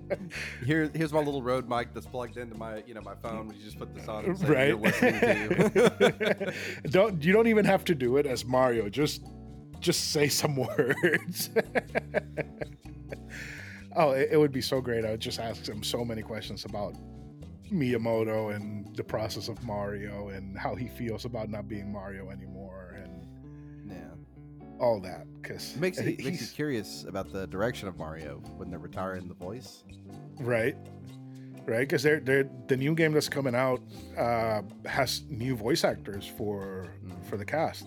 [0.65, 3.53] Here, here's my little Rode mic that's plugged into my, you know, my phone.
[3.57, 4.69] You just put this on, and say right?
[4.69, 6.53] you're listening to
[6.85, 6.91] you.
[6.91, 8.89] don't you don't even have to do it as Mario.
[8.89, 9.23] Just
[9.81, 11.51] just say some words.
[13.97, 15.05] oh, it, it would be so great.
[15.05, 16.95] I would just ask him so many questions about
[17.73, 22.80] Miyamoto and the process of Mario and how he feels about not being Mario anymore
[24.81, 25.27] all that.
[25.41, 29.35] Because it makes makes you curious about the direction of Mario when they're retiring the
[29.35, 29.85] voice.
[30.41, 30.77] right,
[31.67, 31.81] right.
[31.81, 33.81] Because they're they're the new game that's coming out
[34.19, 37.25] uh, has new voice actors for Mm.
[37.29, 37.87] for the cast,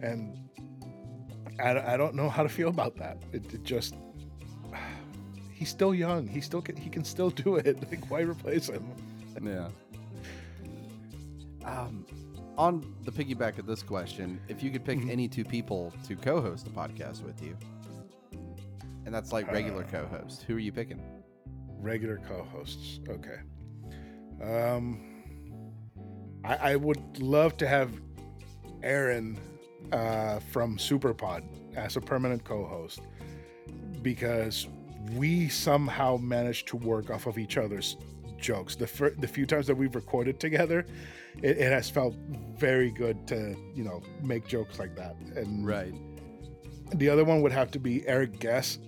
[0.00, 0.38] and
[1.60, 3.22] I, I don't know how to feel about that.
[3.32, 3.94] It, it just
[5.52, 6.26] he's still young.
[6.26, 7.78] He still can, he can still do it.
[7.90, 8.84] Like why replace him?
[9.42, 9.68] Yeah.
[11.64, 12.06] Um,
[12.56, 15.10] on the piggyback of this question, if you could pick Mhm.
[15.10, 17.56] any two people to co-host a podcast with you,
[19.06, 19.88] and that's like regular Uh.
[19.90, 21.00] co-host, who are you picking?
[21.80, 23.00] Regular co-hosts.
[23.08, 23.38] Okay.
[24.42, 25.00] Um,
[26.44, 27.90] I, I would love to have
[28.82, 29.38] Aaron
[29.92, 31.42] uh, from Superpod
[31.76, 33.00] as a permanent co-host
[34.02, 34.66] because
[35.12, 37.96] we somehow managed to work off of each other's
[38.38, 38.76] jokes.
[38.76, 40.86] The fir- the few times that we've recorded together,
[41.42, 42.14] it, it has felt
[42.58, 45.16] very good to you know make jokes like that.
[45.36, 45.94] And Right.
[46.94, 48.78] the other one would have to be Eric Guess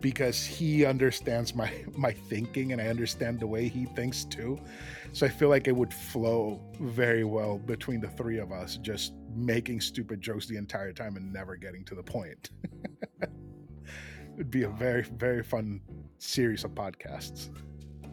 [0.00, 4.58] because he understands my my thinking and I understand the way he thinks too.
[5.12, 9.14] So I feel like it would flow very well between the three of us, just
[9.34, 12.50] making stupid jokes the entire time and never getting to the point.
[14.34, 15.80] It'd be a very very fun
[16.18, 17.48] series of podcasts.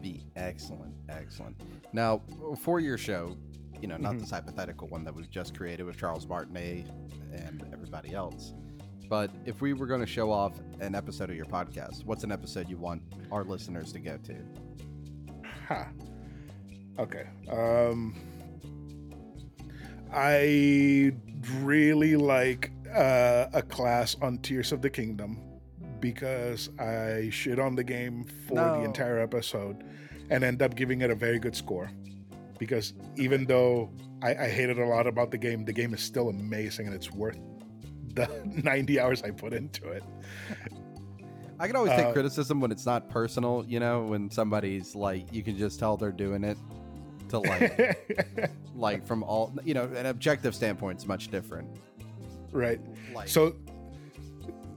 [0.00, 1.60] Be excellent, excellent.
[1.92, 2.22] Now,
[2.60, 3.36] for your show,
[3.84, 4.20] you know, not Mhm.
[4.20, 6.86] this hypothetical one that we've just created with Charles Martinet
[7.34, 8.54] and everybody else,
[9.10, 12.32] but if we were going to show off an episode of your podcast, what's an
[12.32, 14.36] episode you want our listeners to go to?
[15.68, 15.88] Ha.
[16.98, 17.26] Okay.
[17.50, 18.14] Um
[20.10, 21.12] I
[21.60, 25.38] really like uh, a class on Tears of the Kingdom
[26.00, 28.78] because I shit on the game for No.
[28.78, 29.84] the entire episode
[30.30, 31.90] and end up giving it a very good score.
[32.64, 33.90] Because even though
[34.22, 37.10] I, I hated a lot about the game, the game is still amazing and it's
[37.12, 37.38] worth
[38.14, 40.02] the 90 hours I put into it.
[41.58, 45.32] I can always take Uh, criticism when it's not personal, you know, when somebody's like,
[45.32, 46.58] you can just tell they're doing it
[47.28, 51.68] to like, like from all, you know, an objective standpoint is much different.
[52.52, 52.80] right.
[53.14, 53.54] Like, So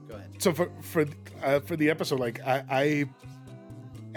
[0.08, 0.32] go ahead.
[0.38, 1.06] so for for
[1.44, 3.06] uh, for the episode like I, I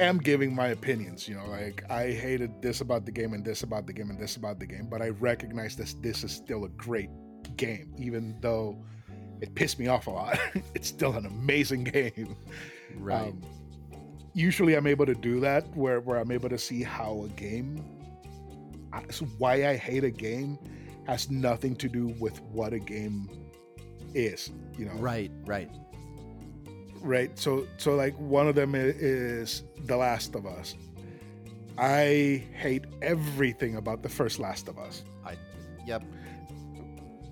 [0.00, 3.62] am giving my opinions you know like i hated this about the game and this
[3.62, 6.64] about the game and this about the game but i recognize this this is still
[6.64, 7.10] a great
[7.56, 8.82] game even though
[9.40, 10.38] it pissed me off a lot
[10.74, 12.36] it's still an amazing game
[12.96, 13.28] Right.
[13.28, 13.40] Um,
[14.34, 17.84] usually i'm able to do that where where i'm able to see how a game
[19.38, 20.58] why i hate a game
[21.06, 23.28] has nothing to do with what a game
[24.14, 25.30] is you know right.
[25.44, 25.70] Right.
[27.00, 30.74] Right so so like one of them is the last of us
[31.80, 35.36] I hate everything about the first Last of Us, I,
[35.86, 36.04] yep,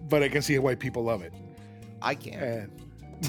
[0.09, 1.35] but I can see why people love it.
[2.01, 2.43] I can't.
[2.43, 2.73] And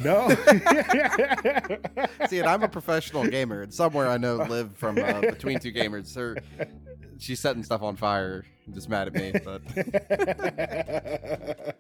[0.02, 0.30] no,
[2.30, 5.73] See, and I'm a professional gamer, and somewhere I know live from uh, Between Two
[5.73, 6.15] Gamers.
[6.15, 6.38] Her,
[7.18, 9.34] she's setting stuff on fire, and just mad at me.
[9.44, 9.62] But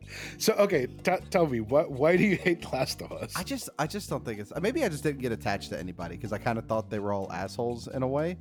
[0.37, 1.91] so okay, t- tell me what?
[1.91, 3.33] Why do you hate Last of Us?
[3.35, 4.51] I just, I just don't think it's.
[4.61, 7.13] Maybe I just didn't get attached to anybody because I kind of thought they were
[7.13, 8.37] all assholes in a way.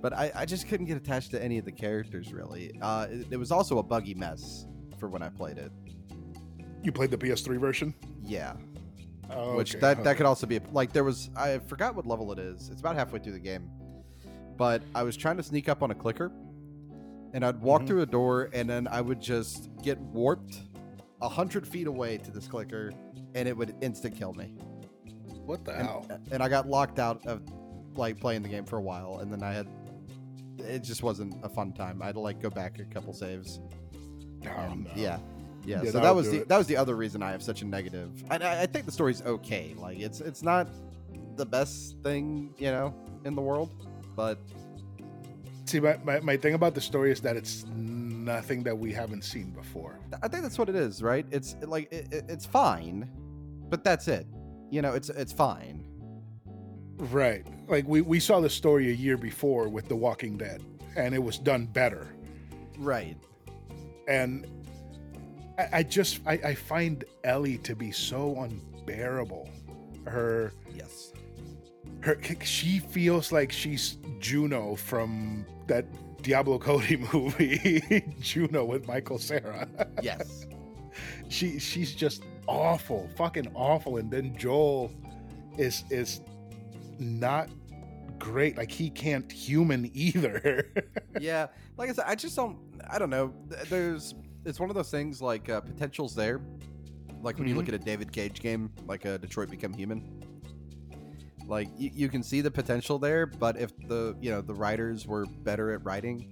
[0.00, 2.78] But I, I just couldn't get attached to any of the characters really.
[2.80, 4.66] Uh, it, it was also a buggy mess
[4.98, 5.72] for when I played it.
[6.82, 8.54] You played the PS3 version, Yeah,
[9.30, 10.04] oh, which okay, that okay.
[10.04, 12.68] that could also be like there was I forgot what level it is.
[12.68, 13.68] It's about halfway through the game,
[14.58, 16.30] but I was trying to sneak up on a clicker,
[17.32, 17.86] and I'd walk Mhm.
[17.86, 20.60] through a door, and then I would just get warped
[21.22, 22.92] a hundred feet away to this clicker,
[23.34, 24.54] and it would instant kill me.
[25.46, 26.06] What the And, hell?
[26.30, 27.40] and I got locked out of
[27.96, 29.66] like playing the game for a while, and then I had
[30.58, 32.02] it just wasn't a fun time.
[32.02, 33.60] I had to like go back a couple saves.
[34.44, 34.90] Oh, and no.
[34.96, 35.18] Yeah.
[35.64, 36.48] Yeah, Yeah, so that was the it.
[36.48, 38.10] that was the other reason I have such a negative.
[38.30, 39.74] And I, I think the story's okay.
[39.78, 40.68] Like it's it's not
[41.36, 42.94] the best thing you know
[43.24, 43.70] in the world,
[44.18, 44.38] but
[45.64, 49.22] See, my, my, my thing about the story is that it's nothing that we haven't
[49.22, 50.00] seen before.
[50.22, 51.26] I think that's what it is, right?
[51.30, 53.08] It's like it, it- it's fine,
[53.68, 54.26] but that's it.
[54.70, 55.84] You know, it's it's fine.
[56.96, 57.46] Right.
[57.68, 60.62] Like we, we saw the story a year before with The Walking Dead,
[60.96, 62.06] and it was done better.
[62.78, 63.16] Right.
[64.08, 64.46] And
[65.58, 69.48] I, I just I, I find Ellie to be so unbearable.
[70.06, 71.07] Her Yes.
[72.00, 75.86] Her she feels like she's Juno from that
[76.22, 79.68] Diablo Cody movie, Juno with Michael Cera.
[80.02, 80.46] Yes.
[81.28, 83.98] she she's just awful, fucking awful.
[83.98, 84.92] And then Joel
[85.56, 86.20] is is
[86.98, 87.48] not
[88.18, 88.56] great.
[88.56, 90.70] Like he can't human either.
[91.20, 91.48] yeah.
[91.76, 92.58] Like I said, I just don't.
[92.88, 93.32] I don't know.
[93.68, 94.14] There's.
[94.44, 96.40] It's one of those things like uh, potential's there.
[97.22, 100.17] Like when you look at a David Cage game, like a Detroit Become Human.
[101.48, 105.06] Like you, you can see the potential there, but if the you know the writers
[105.06, 106.28] were better at writing,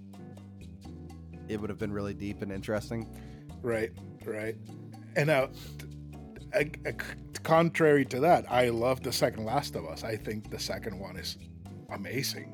[1.48, 3.08] it would have been really deep and interesting.
[3.62, 3.90] right,
[4.24, 4.56] right.
[5.16, 5.48] And uh,
[6.52, 6.94] now, a-
[7.42, 10.04] contrary to that, I love the second Last of Us.
[10.04, 11.38] I think the second one is
[11.90, 12.52] amazing.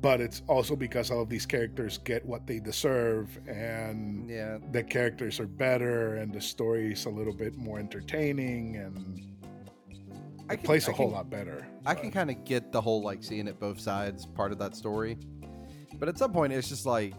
[0.00, 4.58] But it's also because all of these characters get what they deserve, and Yeah.
[4.72, 9.22] the characters are better, and the story's a little bit more entertaining, and
[10.48, 11.66] I can- plays a I whole can- lot better.
[11.86, 14.74] I can kind of get the whole like seeing it both sides part of that
[14.76, 15.18] story,
[15.98, 17.14] but at some point it's just like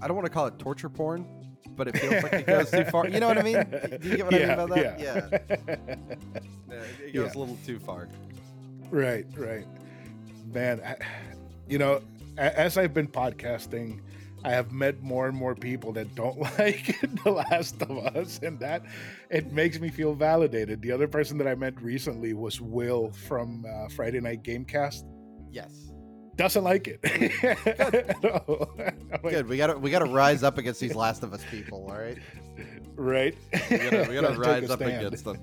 [0.00, 1.24] I don't want to call it torture porn,
[1.76, 3.06] but it feels like it goes too far.
[3.08, 3.64] You know what I mean?
[4.00, 4.98] Do you get what I mean about that?
[5.00, 5.28] Yeah.
[6.70, 6.74] Yeah,
[7.06, 7.22] it goes Yeah.
[7.22, 8.08] a little too far.
[8.90, 9.66] right, right.
[10.52, 10.96] Man, I,
[11.68, 12.02] you know,
[12.36, 14.00] as I've been podcasting,
[14.44, 18.58] I have met more and more people that don't like The Last of Us, and
[18.60, 18.82] that
[19.30, 20.82] it makes me feel validated.
[20.82, 25.04] The other person that I met recently was Will from uh, Friday Night Gamecast.
[25.50, 25.92] Yes.
[26.36, 27.00] Doesn't like it.
[27.44, 28.24] At
[29.22, 29.48] like, Good.
[29.48, 31.86] We gotta we gotta rise up against these Last of Us people.
[31.90, 32.18] All right.
[32.94, 33.36] Right?
[33.70, 35.06] We gotta, we gotta rise up stand.
[35.06, 35.38] against them.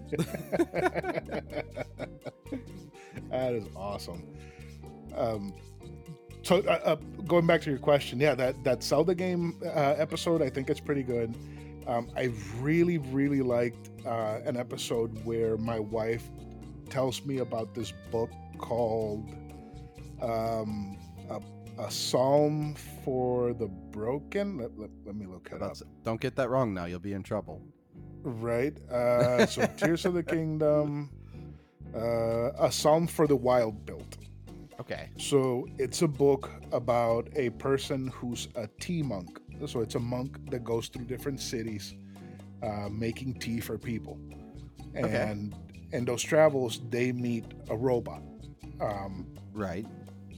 [3.29, 4.23] that is awesome.
[5.15, 5.53] Um,
[6.43, 6.95] so, uh, uh,
[7.27, 10.79] going back to your question, yeah, that that Zelda game uh, episode, I think it's
[10.79, 11.35] pretty good.
[11.87, 16.23] Um, I really, really liked uh, an episode where my wife
[16.89, 19.27] tells me about this book called
[20.21, 20.97] um,
[21.29, 21.41] a,
[21.81, 24.57] a Psalm for the Broken.
[24.57, 25.77] Let, let, let me look it up.
[26.03, 26.85] Don't get that wrong now.
[26.85, 27.59] You'll be in trouble.
[28.21, 28.77] Right.
[28.89, 31.09] Uh, so Tears of the Kingdom,
[31.95, 34.17] uh, a Psalm for the Wild Built.
[34.89, 35.09] Okay.
[35.17, 39.39] So it's a book about a person who's a tea monk.
[39.67, 41.93] So it's a monk that goes through different cities,
[42.63, 44.19] uh, making tea for people.
[44.97, 45.15] Okay.
[45.15, 45.55] And
[45.91, 48.23] in those travels, they meet a robot.
[48.81, 49.85] Um, Right.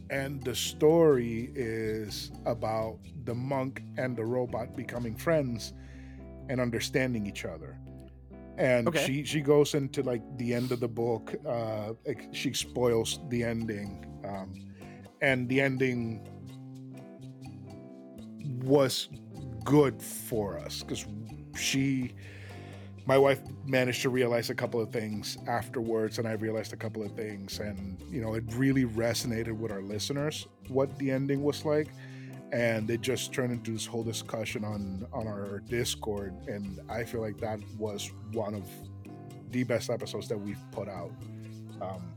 [0.09, 5.73] and the story is about the monk and the robot becoming friends
[6.49, 7.77] and understanding each other
[8.57, 9.05] and Okay.
[9.05, 11.93] she she goes into like the end of the book uh
[12.31, 14.53] she spoils the ending um
[15.21, 16.27] and the ending
[18.63, 19.09] was
[19.63, 21.05] good for us because
[21.55, 22.13] she
[23.05, 27.03] my wife managed to realize a couple of things afterwards and i realized a couple
[27.03, 31.65] of things and you know it really resonated with our listeners what the ending was
[31.65, 31.89] like
[32.51, 37.21] and it just turned into this whole discussion on on our discord and i feel
[37.21, 38.67] like that was one of
[39.51, 41.11] the best episodes that we've put out.
[41.81, 42.13] Um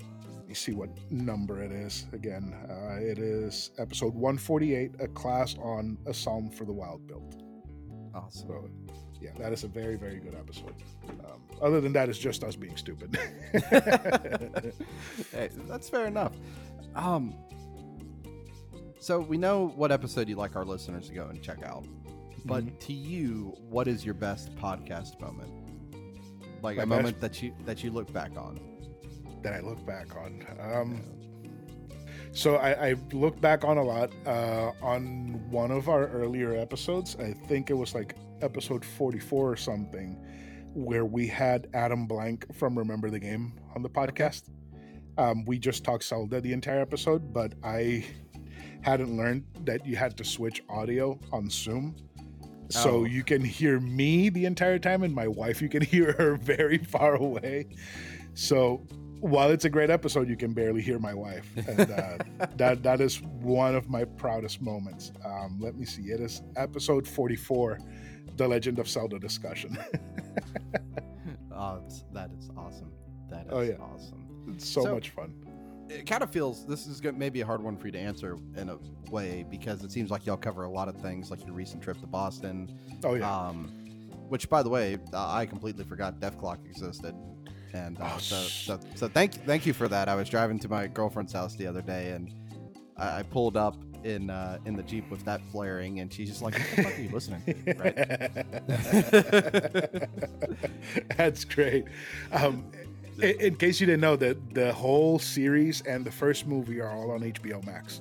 [0.55, 2.55] me see what number it is again.
[2.71, 7.35] Uh, it is episode 148, a class on a psalm for the wild built.
[8.15, 8.47] Awesome.
[8.49, 8.69] So,
[9.21, 10.75] yeah, that is a very, very good episode.
[11.25, 13.19] Um, other than that, it's just us being stupid.
[15.33, 16.33] hey, that's fair enough.
[16.95, 17.35] Um,
[19.01, 21.85] so we know what episode you'd like our listeners to go and check out,
[22.45, 22.79] but Mhm.
[22.81, 25.51] to you, what is your best podcast moment?
[26.63, 28.59] Like My a best- moment that you that you look back on.
[29.45, 30.45] That I look back on.
[30.61, 31.01] Um,
[32.33, 34.11] so I, I look back on a lot.
[34.27, 39.57] Uh, on one of our earlier episodes, I think it was like episode 44 or
[39.57, 40.19] something,
[40.75, 44.51] where we had Adam Blank from Remember the Game on the podcast.
[45.17, 48.05] Um, we just talked Zelda the entire episode, but I
[48.83, 51.95] hadn't learned that you had to switch audio on Zoom.
[52.69, 53.05] So Oh.
[53.05, 56.79] you can hear me the entire time, and my wife, you can hear her very
[56.79, 57.67] far away.
[58.35, 58.85] So
[59.25, 62.19] while it's a great episode, you can barely hear my wife, and uh,
[62.57, 65.13] that that is one of my proudest moments.
[65.25, 67.79] Um, let me see, it is episode forty-four,
[68.37, 69.79] the Legend of Zelda discussion.
[71.57, 71.81] Oh,
[72.13, 72.91] that is awesome.
[73.31, 73.75] That is Oh, yeah.
[73.81, 74.27] awesome.
[74.53, 75.33] it's so, So- much fun.
[75.89, 78.71] It kind of feels this is maybe a hard one for you to answer in
[78.71, 78.79] a
[79.11, 82.01] way because it seems like y'all cover a lot of things, like your recent trip
[82.01, 82.77] to Boston.
[83.05, 83.69] Oh yeah, Um,
[84.29, 87.15] which, by the way, uh, I completely forgot Dethklok existed,
[87.75, 90.09] and uh, Oh, so, so so thank thank you for that.
[90.09, 92.33] I was driving to my girlfriend's house the other day, and
[92.97, 96.41] I, I pulled up in uh, in the jeep with that flaring, and she's just
[96.43, 97.97] like, "What the fuck are you listening to?" Right?
[101.17, 101.85] That's great.
[102.33, 102.71] Um,
[103.21, 106.91] in, in case you didn't know, that the whole series and the first movie are
[106.91, 108.01] all on HBO Max.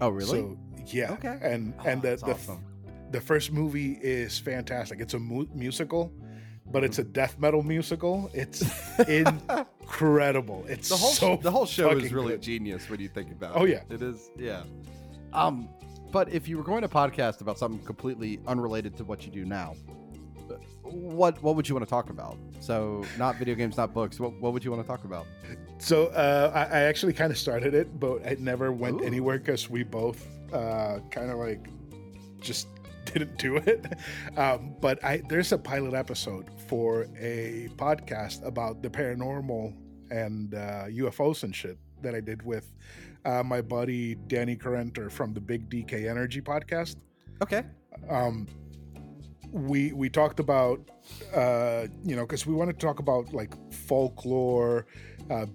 [0.00, 0.26] oh, really?
[0.40, 1.38] So yeah, Okay.
[1.42, 2.64] and Oh, and the the, awesome.
[3.10, 5.00] the first movie is fantastic.
[5.00, 6.12] It's a mu- musical,
[6.72, 8.30] but it's a death metal musical.
[8.34, 8.62] It's
[9.08, 10.64] incredible.
[10.68, 12.42] It's the whole so the whole show is really good.
[12.42, 13.62] genius when you think about Oh, it.
[13.62, 13.94] Oh yeah.
[13.94, 14.30] it is.
[14.36, 14.62] Yeah.
[15.32, 15.68] Um,
[16.10, 19.44] but if you were going to podcast about something completely unrelated to what you do
[19.44, 19.74] now,
[20.82, 22.36] what what would you want to talk about?
[22.60, 24.20] So not video games, not books.
[24.20, 25.26] What what would you want to talk about?
[25.78, 29.04] So uh, I, I actually kind of started it, but it never went Ooh.
[29.04, 31.66] anywhere because we both uh, kind of like
[32.40, 32.68] just
[33.12, 33.86] didn't do it.
[34.36, 39.74] Um, but I there's a pilot episode for a podcast about the paranormal
[40.10, 42.72] and uh, UFOs and shit that I did with
[43.24, 46.96] uh, my buddy Danny Carenter from the Big DK Energy podcast.
[47.42, 47.64] Okay.
[48.08, 48.46] Um,
[49.50, 50.90] we we talked about
[51.34, 54.86] uh, you know because we wanted to talk about like folklore,
[55.30, 55.46] uh,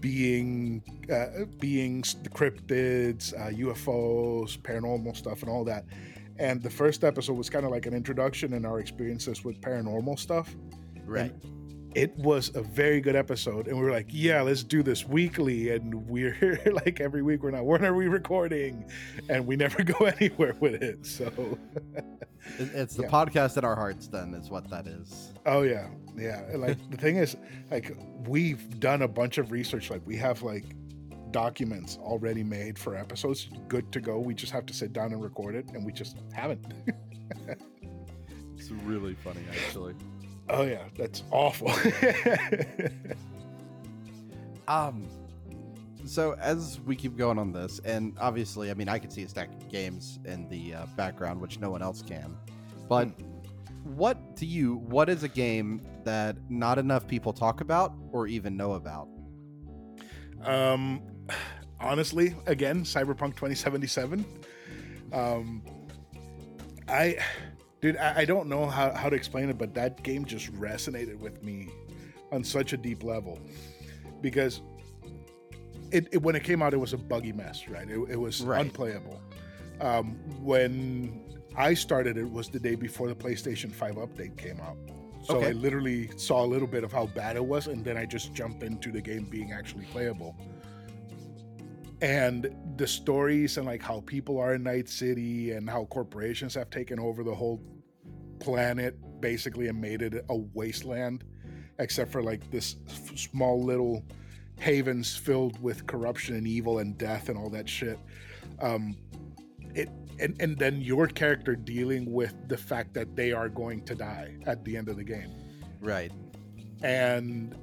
[0.00, 5.84] being uh, beings, the cryptids, uh, UFOs, paranormal stuff, and all that.
[6.38, 10.18] And the first episode was kind of like an introduction in our experiences with paranormal
[10.18, 10.54] stuff.
[11.04, 11.32] Right.
[11.94, 15.70] It was a very good episode, and we were like, "Yeah, let's do this weekly."
[15.70, 17.64] And we're like, every week we're not.
[17.64, 18.84] When are we recording?
[19.28, 21.04] And we never go anywhere with it.
[21.06, 21.32] So,
[22.58, 23.08] It's the Yeah.
[23.08, 24.06] podcast in our hearts.
[24.06, 25.32] Then is what that is.
[25.46, 26.42] oh yeah, yeah.
[26.54, 27.36] Like the thing is,
[27.70, 27.96] like
[28.28, 29.90] we've done a bunch of research.
[29.90, 30.64] Like we have like
[31.32, 34.18] documents already made for episodes, good to go.
[34.18, 36.64] We just have to sit down and record it, and we just haven't.
[38.56, 39.94] It's really funny, actually.
[40.50, 41.72] oh yeah, that's awful.
[44.68, 45.08] Um,
[46.04, 49.28] so as we keep going on this, and obviously, I mean, I can see a
[49.28, 52.36] stack of games in the uh, background, which no one else can.
[52.88, 53.08] But
[53.84, 54.76] what to you?
[54.76, 59.08] What is a game that not enough people talk about or even know about?
[60.44, 61.00] Um,
[61.80, 64.24] honestly, again, Cyberpunk 2077.
[65.12, 65.62] Um,
[66.88, 67.18] I,
[67.80, 71.18] dude, I, I don't know how, how to explain it, but that game just resonated
[71.18, 71.68] with me
[72.32, 73.38] on such a deep level
[74.20, 74.60] because
[75.90, 77.88] it, it when it came out, it was a buggy mess, right?
[77.88, 78.60] It, it was Right.
[78.60, 79.20] unplayable.
[79.80, 81.24] Um, when
[81.56, 84.76] I started, it was the day before the PlayStation 5 update came out.
[85.22, 85.48] So Okay.
[85.48, 88.32] I literally saw a little bit of how bad it was, and then I just
[88.34, 90.36] jumped into the game being actually playable.
[92.00, 96.70] And the stories and like how people are in Night City and how corporations have
[96.70, 97.60] taken over the whole
[98.38, 101.24] planet basically and made it a wasteland,
[101.78, 102.76] except for like this
[103.16, 104.04] small little
[104.60, 107.98] havens filled with corruption and evil and death and all that shit.
[108.60, 108.96] Um,
[109.74, 109.88] it
[110.20, 114.36] and, and then your character dealing with the fact that they are going to die
[114.46, 115.30] at the end of the game
[115.80, 116.10] Right.
[116.82, 117.54] and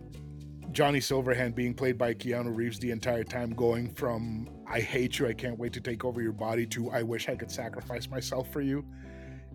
[0.72, 5.28] Johnny Silverhand being played by Keanu Reeves the entire time, going from "I hate you,
[5.28, 8.52] I can't wait to take over your body" to "I wish I could sacrifice myself
[8.52, 8.86] for you."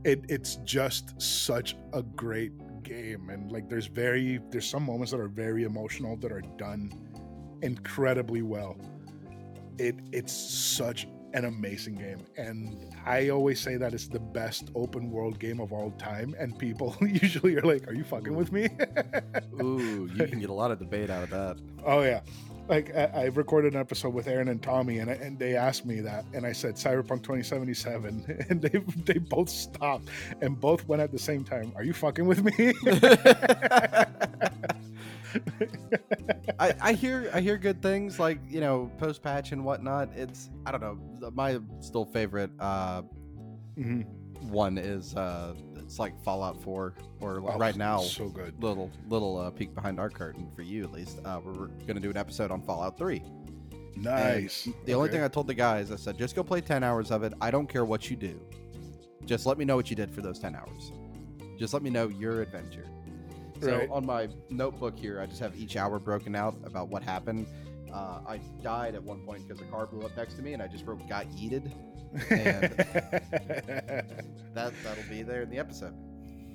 [0.05, 2.53] It it's just such a great
[2.83, 6.91] game, and like there's very there's some moments that are very emotional that are done
[7.63, 8.79] incredibly well.
[9.79, 12.77] It it's such an amazing game, and
[13.07, 16.35] I always say that it's the best open world game of all time.
[16.39, 18.69] And people usually are like, "Are you fucking with me?"
[19.63, 21.57] Ooh, you can get a lot of debate out of that.
[21.87, 22.21] oh yeah,
[22.69, 25.87] like I, I recorded an episode with Aaron and Tommy, and I- and they asked
[25.87, 30.09] me that, and I said Cyberpunk 2077, and they they both stopped
[30.41, 31.73] and both went at the same time.
[31.77, 32.73] Are you fucking with me?
[36.59, 40.11] I, I hear I hear good things like you know post patch and whatnot.
[40.15, 43.03] It's I don't know my still favorite uh,
[43.79, 44.05] Mhm.
[44.49, 48.61] one is uh, it's like Fallout 4 or Oh, right now so good.
[48.63, 51.19] little little uh, peek behind our curtain for you at least.
[51.25, 53.23] Uh, we're gonna do an episode on Fallout 3.
[53.97, 54.69] And Nice.
[54.87, 57.23] The only thing I told the guys, I said, just go play 10 hours of
[57.23, 57.35] it.
[57.41, 58.41] I don't care what you do.
[59.27, 60.93] Just let me know what you did for those 10 hours.
[61.59, 62.87] Just let me know your adventure.
[63.61, 63.89] So Right.
[63.91, 67.47] on my notebook here, I just have each hour broken out about what happened.
[67.93, 70.63] Uh, I died at one point because a car blew up next to me, and
[70.63, 71.71] I just wrote "got yeeted."
[74.55, 75.95] That that'll be there in the episode.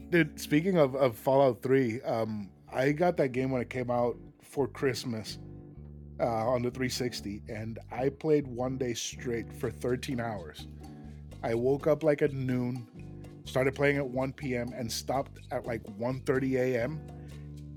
[0.09, 4.17] Dude, speaking of, of Fallout 3, um, I got that game when it came out
[4.41, 5.39] for Christmas
[6.19, 10.67] uh, on the 360, and I played one day straight for 13 hours.
[11.41, 12.85] I woke up like at noon,
[13.45, 16.99] started playing at 1 p.m., and stopped at like 1.30 a.m.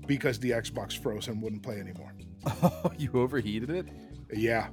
[0.07, 2.13] because the Xbox froze and wouldn't play anymore.
[2.61, 3.87] Oh, you overheated it?
[4.33, 4.69] Yeah.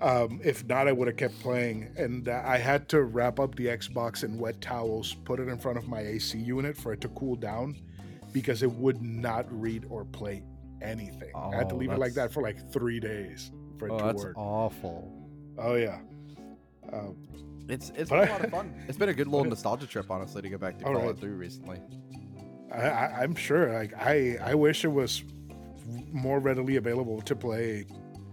[0.00, 1.92] Um, if not, I would have kept playing.
[1.96, 5.58] And uh, I had to wrap up the Xbox in wet towels, put it in
[5.58, 7.76] front of my AC unit for it to cool down
[8.32, 10.42] because it would not read or play
[10.82, 11.30] anything.
[11.36, 13.98] I had to Oh, leave it like that for like three days for it Oh,
[13.98, 14.36] to that's work.
[14.36, 15.12] awful.
[15.56, 16.00] Oh, yeah.
[16.92, 17.16] Um,
[17.68, 18.74] It's it's been a lot of fun.
[18.88, 21.18] It's been a good little nostalgia trip, honestly, to go back to All Fallout right.
[21.20, 21.80] 3 recently.
[22.72, 23.72] I, I, I'm sure.
[23.72, 25.24] Like I, I wish it was
[26.12, 27.86] more readily available to play,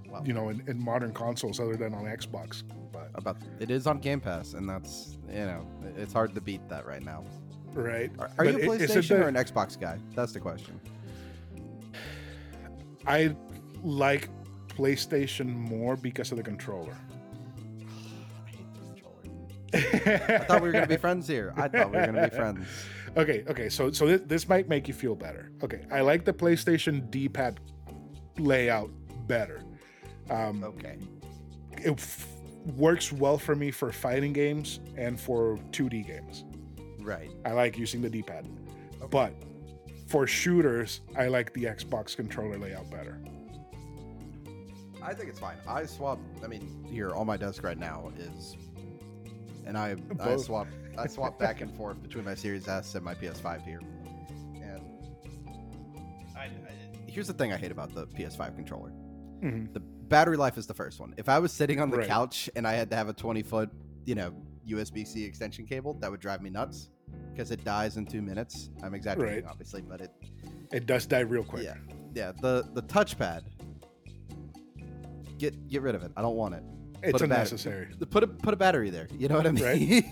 [0.08, 0.24] Wow.
[0.26, 2.64] you know, in, in modern consoles other than on Xbox.
[2.92, 5.66] But About it is on Game Pass, and that's you know
[5.98, 7.24] it's hard to beat that right now.
[7.74, 9.98] right, Are, are you a i- is it PlayStation the- or an Xbox guy?
[10.16, 10.80] That's the question.
[13.06, 13.36] I
[13.84, 14.30] like
[14.68, 16.96] PlayStation more because of the controller.
[19.74, 21.53] I thought we were gonna be friends here.
[21.55, 22.65] I thought we were gonna be friends.
[23.17, 23.67] Okay, okay.
[23.67, 25.51] So so this, this might make you feel better.
[25.61, 27.59] Okay, I like the PlayStation D-pad
[28.39, 28.89] layout
[29.28, 29.61] better.
[30.30, 30.97] Um, Okay.
[31.78, 32.26] it f-
[32.78, 36.45] works well for me for fighting games and for 2D games.
[37.01, 37.30] Right.
[37.43, 38.47] I like using the D-pad,
[39.09, 39.34] but
[40.07, 43.19] for shooters, I like the Xbox controller layout better.
[45.03, 45.57] I think it's fine.
[45.67, 46.17] I swap.
[46.43, 48.55] I mean, here on my desk right now is,
[49.72, 50.67] and I I swap
[50.97, 53.80] I swap back and forth between my Series S and my PS5 here.
[54.55, 54.82] And
[56.36, 56.49] I, I,
[57.07, 58.91] here's the thing I hate about the PS5 controller.
[59.41, 59.74] Mhm.
[59.74, 61.13] The battery life is the first one.
[61.17, 62.07] If I was sitting on the Right.
[62.07, 63.69] couch and I had to have a 20 foot,
[64.05, 64.34] you know,
[64.67, 66.89] USB C extension cable, that would drive me nuts
[67.32, 68.69] because it dies in two minutes.
[68.84, 69.51] I'm exaggerating, Right.
[69.51, 70.11] obviously, but it
[70.74, 71.63] It does die real quick.
[71.63, 71.76] yeah,
[72.13, 72.34] yeah.
[72.41, 73.43] The the touchpad.
[75.38, 76.11] Get get rid of it.
[76.17, 76.63] I don't want it.
[77.04, 77.88] It's Put a unnecessary.
[78.10, 79.08] Put a put a battery there.
[79.18, 79.64] You know what I mean?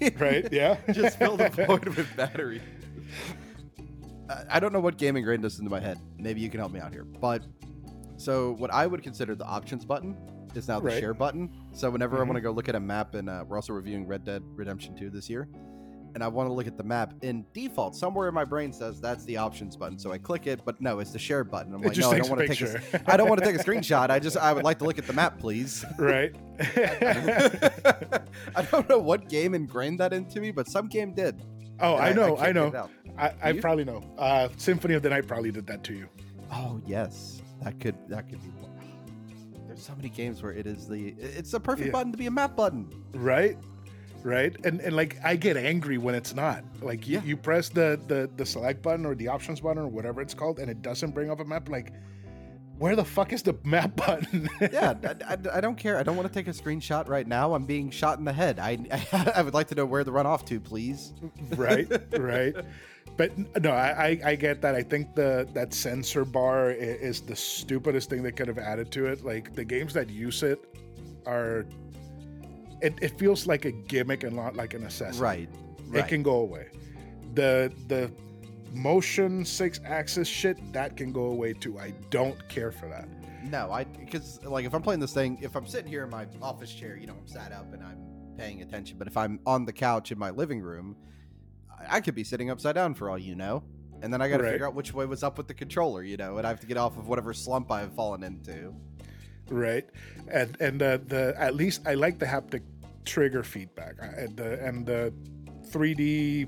[0.02, 0.48] Right, right?
[0.52, 0.78] Yeah.
[0.92, 2.62] Just fill the void with battery.
[4.30, 6.00] I- I don't know what gaming grain does into my head.
[6.18, 7.04] Maybe you can help me out here.
[7.04, 7.44] But
[8.18, 10.16] so what I would consider the options button
[10.56, 11.00] is now the Right.
[11.00, 11.50] share button.
[11.74, 12.28] So whenever I Mhm.
[12.28, 14.96] want to go look at a map, and uh, we're also reviewing Red Dead Redemption
[14.96, 15.48] 2 this year,
[16.16, 19.00] and I want to look at the map, in default, somewhere in my brain says
[19.02, 19.98] that's the options button.
[20.00, 21.74] So I click it, but no, it's the share button.
[21.74, 22.62] I'm It like, no, I don't want to take.
[22.62, 24.10] A, I don't want to take a screenshot.
[24.10, 25.86] I just I would like to look at the map, please.
[25.98, 26.36] right?
[28.56, 31.42] I don't know what game ingrained that into me, but some game did.
[31.80, 32.90] oh, I know, can't I, know.
[33.18, 34.04] I, I probably know.
[34.18, 36.08] Uh, Symphony of the Night probably did that to you.
[36.52, 38.50] Oh yes, that could that could be.
[39.68, 41.92] There's so many games where it is the it's the perfect Yeah.
[41.92, 42.90] button to be a map button.
[43.14, 43.58] right
[44.24, 47.24] right and and like i get angry when it's not like you, Yeah.
[47.24, 50.60] you press the, the the select button or the options button or whatever it's called
[50.60, 51.94] and it doesn't bring up a map like
[52.78, 55.98] where the fuck is the map button Yeah, I, I- I don't care.
[55.98, 57.54] I don't want to take a screenshot right now.
[57.54, 58.58] I'm being shot in the head.
[58.58, 58.78] I
[59.36, 61.14] I would like to know where to run off to, please.
[61.58, 62.56] right right
[63.18, 67.22] but no I, I i get that i think the that sensor bar i- is
[67.22, 70.60] the stupidest thing they could have added to it like the games that use it
[71.26, 71.66] are
[72.82, 75.50] it, it feels like a gimmick and not like a necessity Right.
[75.50, 76.08] it Right.
[76.08, 76.68] can go away.
[77.36, 78.12] The the
[78.74, 81.80] motion six axis shit that can go away too.
[81.80, 83.08] I don't care for that.
[83.44, 86.28] No, I because like if I'm playing this thing, if I'm sitting here in my
[86.42, 87.98] office chair, you know, I'm sat up and I'm
[88.38, 88.98] paying attention.
[88.98, 90.96] But if I'm on the couch in my living room,
[91.80, 93.64] I, I could be sitting upside down for all you know.
[94.02, 94.52] And then I got to Right.
[94.54, 96.68] figure out which way was up with the controller, you know, and I have to
[96.68, 98.74] get off of whatever slump I've fallen into.
[99.50, 99.86] Right?
[100.32, 102.62] And and the the at least I like the haptic
[103.06, 105.14] trigger feedback and the and the
[105.72, 106.48] 3D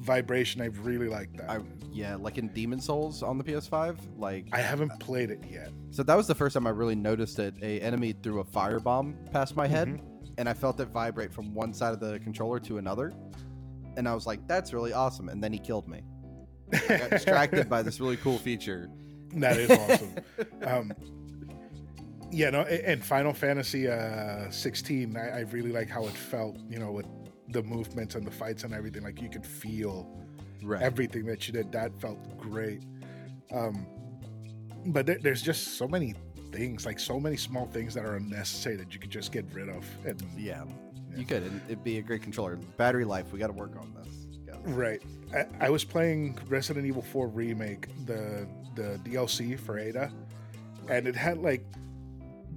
[0.00, 0.60] vibration.
[0.60, 1.50] I really like that.
[1.50, 1.58] I
[1.90, 5.70] yeah, like in Demon's Souls on the PS5, like I haven't played it yet.
[5.90, 9.30] so that was the first time I really noticed that a enemy threw a firebomb
[9.32, 10.00] past my head, Mhm.
[10.38, 13.12] and I felt it vibrate from one side of the controller to another,
[13.96, 16.02] and I was like, "That's really awesome." And then he killed me.
[16.72, 18.88] I got distracted by this really cool feature.
[19.34, 20.14] That is awesome.
[20.62, 20.92] um,
[22.30, 26.58] yeah, no, and Final Fantasy uh, 16, I, I really like how it felt.
[26.68, 27.06] You know, with
[27.50, 29.02] the movements and the fights and everything.
[29.02, 30.06] Like you could feel
[30.62, 30.82] Right.
[30.82, 31.70] everything that you did.
[31.72, 32.82] That felt great.
[33.52, 33.86] Um,
[34.86, 36.14] but there, there's just so many
[36.52, 39.68] things, like so many small things that are unnecessary that you could just get rid
[39.68, 39.86] of.
[40.04, 40.64] And yeah.
[41.10, 41.16] Yeah.
[41.16, 41.60] You could.
[41.68, 42.56] It'd be a great controller.
[42.76, 43.32] Battery life.
[43.32, 44.26] We got to work on this.
[44.64, 45.00] Right.
[45.32, 50.12] I, I was playing Resident Evil 4 remake, the the DLC for Ada,
[50.88, 51.64] and it had like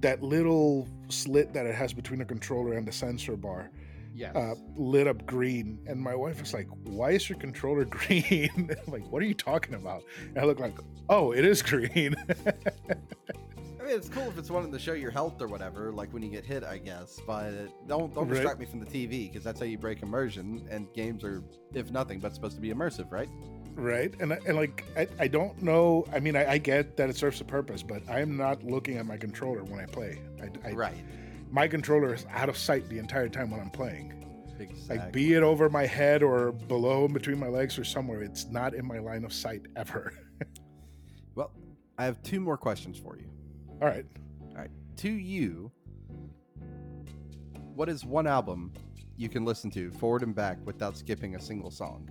[0.02, 3.70] that little slit that it has between the controller and the sensor bar
[4.14, 4.36] Yes.
[4.36, 9.10] uh, lit up green, and my wife was like, "Why is your controller green?" Like,
[9.10, 10.76] "What are you talking about?" And I look like,
[11.08, 12.14] "Oh, it is green."
[13.80, 16.22] I mean, it's cool if it's wanting to show your health or whatever, like when
[16.22, 17.20] you get hit, I guess.
[17.26, 17.52] But
[17.88, 18.34] don't don't Right.
[18.34, 20.66] distract me from the TV because that's how you break immersion.
[20.70, 21.42] And games are,
[21.74, 23.28] if nothing, but supposed to be immersive, right?
[23.74, 27.16] Right and, and like I, I don't know i mean I, I get that it
[27.16, 30.72] serves a purpose but i'm not looking at my controller when i play I, I,
[30.72, 30.94] right.
[31.50, 34.18] my controller is out of sight the entire time when i'm playing
[34.60, 34.96] Exactly.
[34.98, 38.74] like be it over my head or below between my legs or somewhere it's not
[38.74, 40.12] in my line of sight ever
[41.34, 41.50] well,
[41.98, 43.28] I have two more questions for you.
[43.80, 44.06] all right
[44.50, 44.70] All right.
[44.98, 45.72] To you,
[47.74, 48.72] what is one album
[49.16, 52.08] you can listen to forward and back without skipping a single song?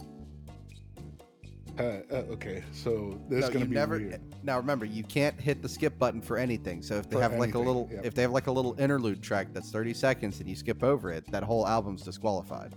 [1.82, 3.97] Uh, uh, okay so this is gonna be never.
[3.97, 6.82] weird Now remember, you can't hit the skip button for anything.
[6.82, 8.05] So if they For have like a little, yep.
[8.05, 11.11] if they have like a little interlude track that's thirty seconds and you skip over
[11.11, 12.75] it, that whole album's disqualified.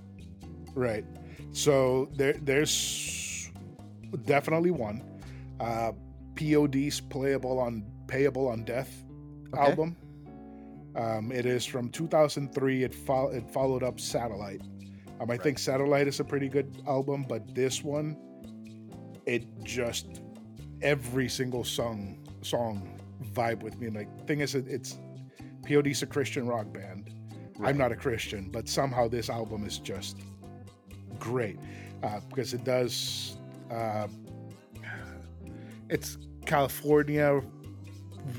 [0.74, 1.04] Right.
[1.52, 3.50] So there, there's
[4.26, 5.02] definitely one.
[5.60, 5.92] Uh,
[6.36, 8.90] POD's playable on payable on death
[9.54, 9.70] Okay.
[9.70, 9.96] album.
[10.96, 12.84] Um, it is from 2003.
[12.84, 14.62] It, fol- it followed up Satellite.
[15.20, 18.16] Um, I think Satellite is a pretty good album, but this one,
[19.26, 20.20] it just
[20.82, 22.98] every single song song
[23.32, 23.88] vibe with me.
[23.90, 24.98] Like thing is, it, it's
[25.66, 27.10] POD's a Christian rock band.
[27.56, 27.70] Right.
[27.70, 30.18] I'm not a Christian, but somehow this album is just
[31.18, 31.58] great
[32.02, 33.36] uh, because it does.
[33.70, 34.08] Uh,
[35.88, 37.40] it's California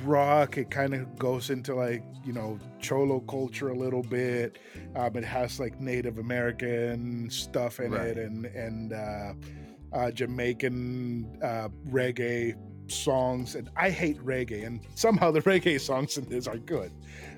[0.03, 0.57] rock.
[0.57, 4.59] It kind of goes into like you know cholo culture a little bit.
[4.95, 8.07] Um, it has like Native American stuff in Right.
[8.07, 9.33] it and and uh,
[9.95, 12.55] uh, Jamaican uh, reggae
[12.91, 13.55] songs.
[13.55, 16.91] And I hate reggae, and somehow the reggae songs in this are good.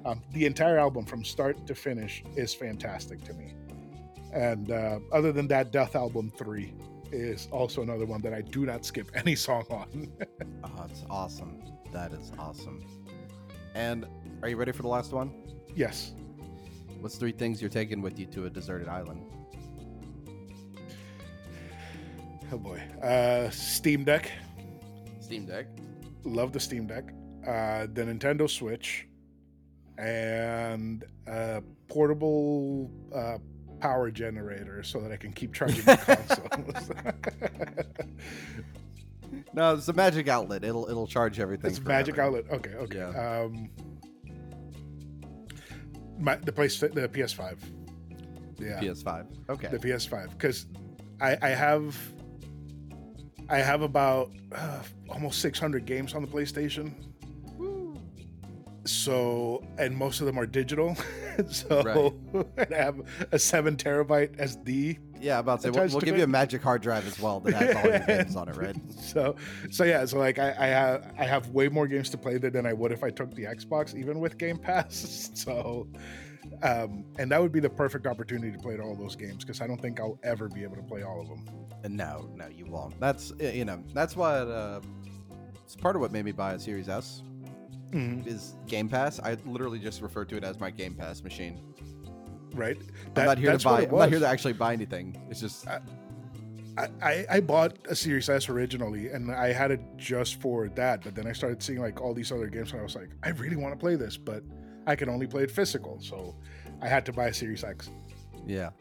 [0.05, 3.53] Um, the entire album from start to finish is fantastic to me.
[4.33, 6.73] And uh, other than that, Dethalbum 3
[7.11, 10.11] is also another one that I do not skip any song on.
[10.63, 11.61] Oh, it's awesome.
[11.93, 12.85] That is awesome.
[13.73, 14.05] And
[14.41, 15.31] are you ready for the last one?
[15.75, 16.13] yes.
[16.99, 19.21] What's three things you're taking with you to a deserted island?
[22.51, 22.81] Oh boy.
[23.01, 24.31] Uh, Steam Deck.
[25.19, 25.65] Steam Deck.
[26.23, 27.05] Love the Steam Deck.
[27.45, 29.07] Uh, the Nintendo Switch.
[29.97, 33.39] And a portable uh,
[33.79, 36.91] power generator so that I can keep charging my consoles.
[39.53, 40.63] No, it's a magic outlet.
[40.63, 41.69] It'll it'll charge everything.
[41.71, 42.45] It's a magic outlet.
[42.51, 42.97] Okay, okay.
[42.99, 43.39] Yeah.
[43.41, 43.69] Um,
[46.19, 47.57] my the place the PS5.
[48.59, 49.25] Yeah, PS5.
[49.49, 49.67] Okay.
[49.69, 50.67] the PS5 because
[51.19, 51.97] I I have
[53.49, 56.93] I have about uh, almost 600 games on the PlayStation.
[58.85, 60.95] So and most of them are digital.
[61.49, 62.15] so
[62.57, 66.15] and I have a seven terabyte SD yeah, about to say we'll, we'll to give
[66.15, 66.19] it.
[66.19, 68.75] you a magic hard drive as well that has all your games on it, right?
[68.99, 69.35] so
[69.71, 72.49] so yeah so like I, I have i have way more games to play there
[72.49, 75.87] than i would if i took the xbox even with game pass so
[76.63, 79.67] um and that would be the perfect opportunity to play all those games because i
[79.67, 81.45] don't think i'll ever be able to play all of them
[81.89, 82.99] no, no, you won't.
[82.99, 84.81] That's you know that's what uh,
[85.63, 87.21] it's part of what made me buy a Series S
[87.93, 89.19] is Game Pass.
[89.21, 91.61] I literally just refer to it as my Game Pass machine.
[92.53, 92.77] right
[93.15, 93.83] I'm not here to buy.
[93.83, 95.15] I'm not here to actually buy anything.
[95.29, 95.79] It's just I-
[97.01, 101.15] I, I bought a Series S originally and I had it just for that, but
[101.15, 103.55] then I started seeing like all these other games and I was like, I really
[103.55, 104.43] want to play this, but
[104.87, 105.99] I can only play it physical.
[106.01, 106.35] So
[106.81, 107.91] I had to buy a Series X.
[108.47, 108.71] yeah.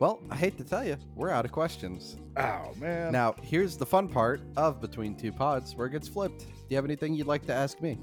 [0.00, 2.16] Well, I hate to tell you, we're out of questions.
[2.36, 3.10] Oh man.
[3.10, 6.46] Now, here's the fun part of Between Two Pods where it gets flipped.
[6.46, 7.98] Do you have anything you'd like to ask me?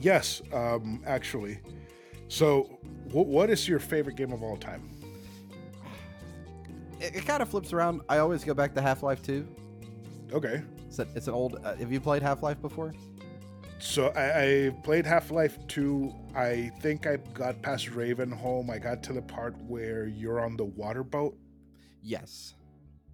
[0.00, 1.60] Yes, um, actually.
[2.26, 2.64] So,
[3.12, 4.90] wh- what is your favorite game of all time?
[7.00, 8.00] It, it kind of flips around.
[8.08, 9.46] I always go back to Half Life 2.
[10.32, 10.62] Okay.
[10.88, 11.60] It's, a, it's an old.
[11.64, 12.92] Uh, have you played Half Life before?
[13.78, 16.12] So I, I played Half Life 2.
[16.34, 18.70] I think I got past Ravenholm.
[18.70, 21.36] I got to the part where you're on the water boat,
[22.02, 22.54] Yes.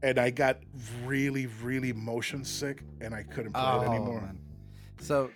[0.02, 0.58] and I got
[1.04, 4.20] really, really motion sick, and I couldn't play it anymore.
[4.22, 4.38] Oh, man.
[5.00, 5.30] So,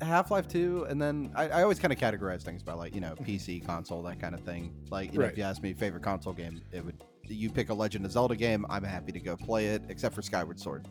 [0.00, 3.00] Half Life 2, and then I, I always kind of categorize things by like, you
[3.02, 4.74] know, PC, console, that kind of thing.
[4.90, 6.96] Like, you know, if you ask me favorite console game, it would,
[7.28, 10.22] you pick a Legend of Zelda game, I'm happy to go play it, except for
[10.22, 10.88] Skyward Sword.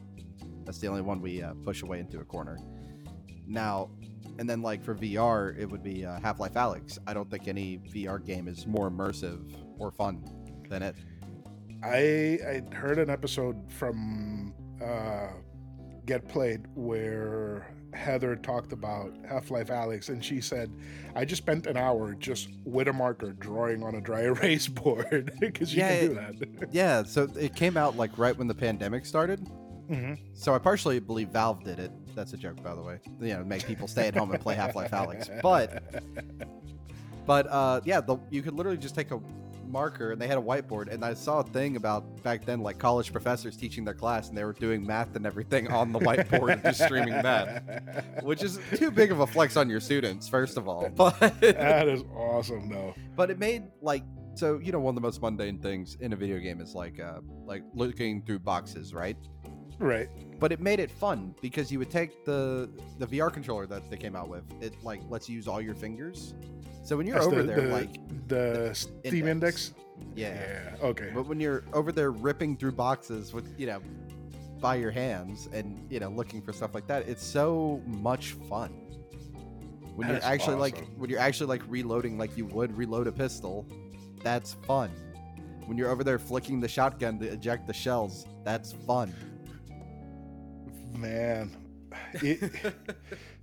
[0.66, 2.58] That's the only one we uh, push away into a corner.
[3.48, 3.89] Now,
[4.39, 6.98] and then like for VR, it would be uh, Half Life Alyx.
[7.08, 10.24] I don't think any VR game is more immersive or fun
[10.70, 10.96] than it.
[11.84, 15.28] I I heard an episode from uh,
[16.06, 20.72] Get Played where Heather talked about Half Life Alyx, and she said,
[21.16, 25.32] "I just spent an hour just with a marker drawing on a dry erase board
[25.39, 28.56] because you Yeah, can do that." Yeah, so it came out like right when the
[28.56, 29.46] pandemic started.
[29.88, 31.92] Hmm So I partially believe Valve did it.
[32.16, 33.00] That's a joke, by the way.
[33.20, 35.42] You know, make people stay at home and play Half Life Alyx.
[35.42, 35.84] But,
[37.26, 39.20] but uh, yeah, the, you could literally just take a
[39.72, 40.92] marker and they had a whiteboard.
[40.94, 44.38] And I saw a thing about back then, like college professors teaching their class, and
[44.38, 48.60] they were doing math and everything on the whiteboard and just streaming that, which is
[48.76, 50.90] too big of a flex on your students, first of all.
[50.96, 52.94] But that is awesome, though.
[53.16, 54.04] but it made like
[54.36, 57.00] so you know one of the most mundane things in a video game is like
[57.00, 59.18] uh like looking through boxes, right?
[59.82, 60.10] Right.
[60.40, 62.70] but it made it fun because you would take the
[63.00, 64.44] the VR controller that they came out with.
[64.62, 66.34] It like lets you use all your fingers.
[66.84, 69.74] So when you're That's over the, there, the, like the Steam Index.
[70.16, 70.34] yeah.
[70.80, 70.88] Yeah.
[70.88, 71.12] Okay.
[71.14, 73.82] but when you're over there ripping through boxes with you know
[74.60, 78.70] by your hands and you know looking for stuff like that, it's so much fun.
[79.96, 83.68] When you're actually like when you're actually like reloading like you would reload a pistol,
[84.24, 84.90] that's fun.
[85.66, 89.14] When you're over there flicking the shotgun to eject the shells, that's fun.
[90.96, 91.56] Man,
[92.16, 92.52] it,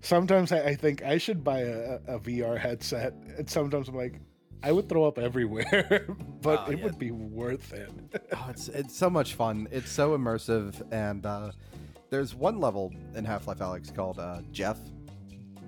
[0.01, 4.21] sometimes I, I think I should buy a, a VR headset, and sometimes I'm like,
[4.63, 6.07] I would throw up everywhere,
[6.43, 6.85] but Oh, it yeah.
[6.85, 7.91] would be worth it.
[8.35, 9.69] oh, it's it's so much fun.
[9.71, 11.53] It's so immersive, and uh,
[12.11, 14.79] there's one level in Half-Life Alyx called uh, Jeff.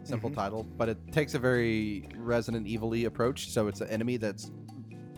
[0.03, 0.35] Simple Mhm.
[0.35, 3.51] title, but it takes a very Resident Evil-y approach.
[3.51, 4.51] So it's an enemy that's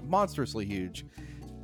[0.04, 1.06] monstrously huge,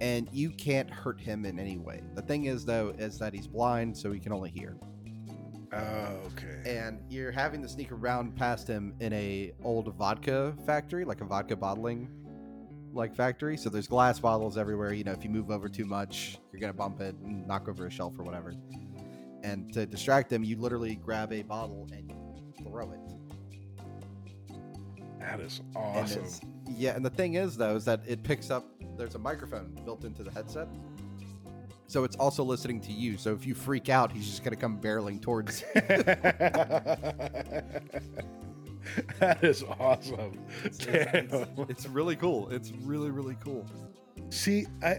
[0.01, 2.01] and you can't hurt him in any way.
[2.15, 4.77] The thing is, though, is that he's blind, so he can only hear.
[5.73, 6.63] Oh, um, okay.
[6.65, 11.25] And you're having to sneak around past him in a old vodka factory, like a
[11.25, 12.09] vodka bottling
[12.93, 13.57] like factory.
[13.57, 14.93] So there's glass bottles everywhere.
[14.95, 17.87] You know, if you move over too much, you're gonna bump it and knock over
[17.87, 18.55] a shelf or whatever.
[19.43, 22.13] And to distract him, you literally grab a bottle and
[22.67, 23.01] throw it.
[25.21, 26.19] That is awesome.
[26.21, 26.41] it's-
[26.71, 28.65] yeah, and the thing is though, is that it picks up.
[28.97, 30.69] There's a microphone built into the headset.
[31.89, 33.17] So it's also listening to you.
[33.17, 37.83] So if you freak out, he's just gonna come barreling towards that
[39.43, 40.39] is awesome.
[40.65, 42.49] It's, it's- it's really cool.
[42.51, 43.67] It's really really cool.
[44.31, 44.99] See, I,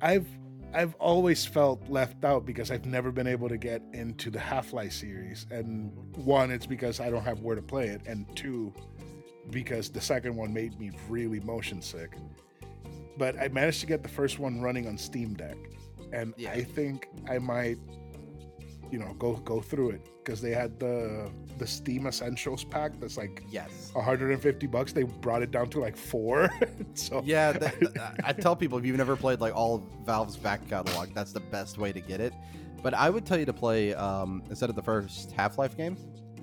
[0.00, 0.26] I've
[0.72, 4.72] I've always felt left out because I've never been able to get into the Half
[4.72, 5.46] Life series.
[5.50, 8.72] And one, it's because I don't have where to play it, and two,
[9.50, 12.16] because the second one made me really motion sick.
[13.18, 15.56] But I managed to get the first one running on Steam Deck,
[16.12, 16.52] and Yeah.
[16.52, 17.78] I think I might,
[18.90, 23.16] you know, go go through it because they had the the Steam Essentials pack that's
[23.16, 23.90] like Yes.
[23.94, 24.92] 150 bucks.
[24.92, 26.48] They brought it down to like four.
[26.94, 27.74] so Yeah, th-
[28.24, 31.40] I tell people if you've never played like all of Valve's back catalog, that's the
[31.40, 32.32] best way to get it.
[32.80, 35.96] But I would tell you to play um, instead of the first Half-Life game.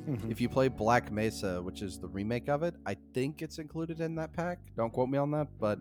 [0.05, 0.29] Mhm.
[0.29, 4.01] If you play Black Mesa, which is the remake of it, I think it's included
[4.01, 4.59] in that pack.
[4.75, 5.79] Don't quote me on that, but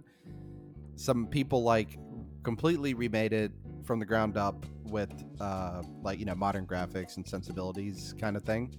[0.96, 1.98] some people like
[2.42, 3.52] completely remade it
[3.84, 8.42] from the ground up with uh, like you know modern graphics and sensibilities kind of
[8.42, 8.74] thing,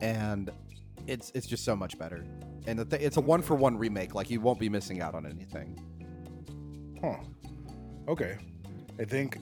[0.00, 0.50] and
[1.06, 2.24] it's it's just so much better.
[2.66, 4.14] And the th- it's a one for one remake.
[4.14, 5.78] Like you won't be missing out on anything.
[7.00, 7.16] Huh.
[8.08, 8.36] Okay.
[8.98, 9.38] I think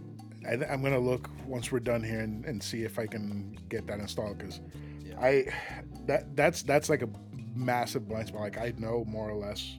[0.48, 3.58] I th- I'm gonna look once we're done here and, and see if I can
[3.68, 4.60] get that installed because
[5.00, 5.18] Yeah.
[5.20, 5.46] I
[6.06, 7.08] that that's that's like a
[7.54, 8.42] massive blind spot.
[8.42, 9.78] Like I know more or less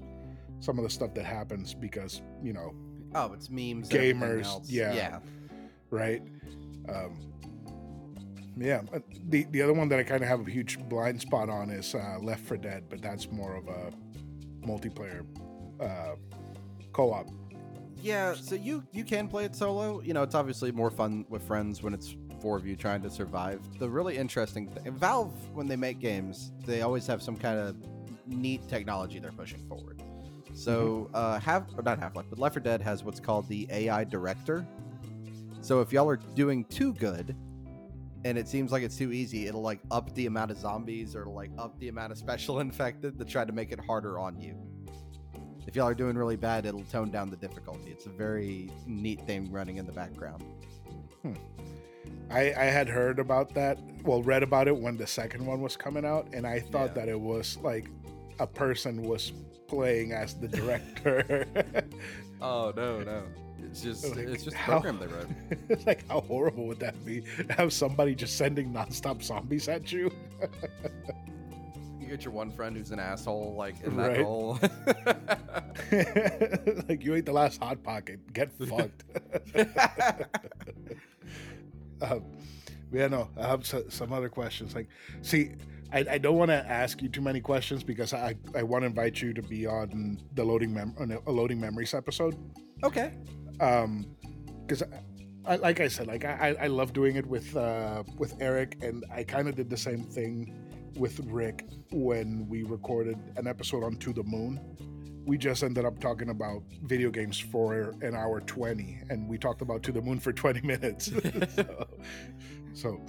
[0.59, 2.73] some of the stuff that happens because you know
[3.15, 3.89] Oh, it's memes.
[3.89, 4.69] Gamers, else.
[4.69, 4.93] yeah.
[4.93, 5.19] yeah.
[5.89, 6.21] right.
[6.89, 7.17] Um,
[8.57, 8.81] yeah.
[9.29, 11.95] The the other one that I kind of have a huge blind spot on is
[11.95, 13.91] uh, Left 4 Dead, but that's more of a
[14.65, 15.25] multiplayer
[15.79, 16.15] uh,
[16.91, 17.27] co-op.
[18.01, 20.01] Yeah, so you you can play it solo.
[20.01, 23.09] You know, it's obviously more fun with friends when it's four of you trying to
[23.09, 23.61] survive.
[23.79, 27.75] The really interesting thing, Valve when they make games, they always have some kind of
[28.27, 29.96] neat technology they're pushing forward.
[30.57, 33.67] So, uh, have or not Half Life, but Left 4 Dead has what's called the
[33.69, 34.65] AI Director.
[35.61, 37.35] So if y'all are doing too good,
[38.25, 41.25] and it seems like it's too easy, it'll like up the amount of zombies or
[41.27, 44.55] like up the amount of special infected to try to make it harder on you.
[45.67, 47.91] If y'all are doing really bad, it'll tone down the difficulty.
[47.91, 50.43] It's a very neat thing running in the background.
[52.31, 55.77] I, I had heard about that, well, read about it when the second one was
[55.77, 57.05] coming out, and I thought Yeah.
[57.05, 57.89] that it was like
[58.39, 59.33] a person was
[59.67, 61.45] playing as the director.
[62.39, 63.23] Oh no, no.
[63.63, 65.25] It's just Like, it's just a how- program they wrote.
[65.69, 67.23] it's like, how horrible would that be?
[67.49, 70.11] Have somebody just sending nonstop zombies at you?
[71.99, 74.19] You get your one friend who's an asshole, like in that Right.
[74.21, 74.59] role.
[76.87, 78.19] like, you ate the last Hot Pocket.
[78.33, 79.03] Get fucked.
[82.03, 82.23] um,
[82.91, 84.75] yeah, no, I have some other questions.
[84.75, 84.89] Like,
[85.23, 85.53] see,
[85.93, 88.87] I, I don't want to ask you too many questions because I, I want to
[88.87, 92.35] invite you to be on the loading mem on a loading memories episode.
[92.83, 93.13] okay.
[93.59, 94.05] Um,
[94.65, 94.83] because
[95.45, 99.05] I, like I said, like I, I love doing it with uh, with Eric, and
[99.11, 100.53] I kind of did the same thing
[100.97, 104.59] with Rick when we recorded an episode on To the Moon.
[105.25, 109.61] We just ended up talking about video games for an hour twenty, and we talked
[109.61, 111.05] about To the Moon for twenty minutes.
[111.55, 111.87] so,
[112.73, 113.01] so,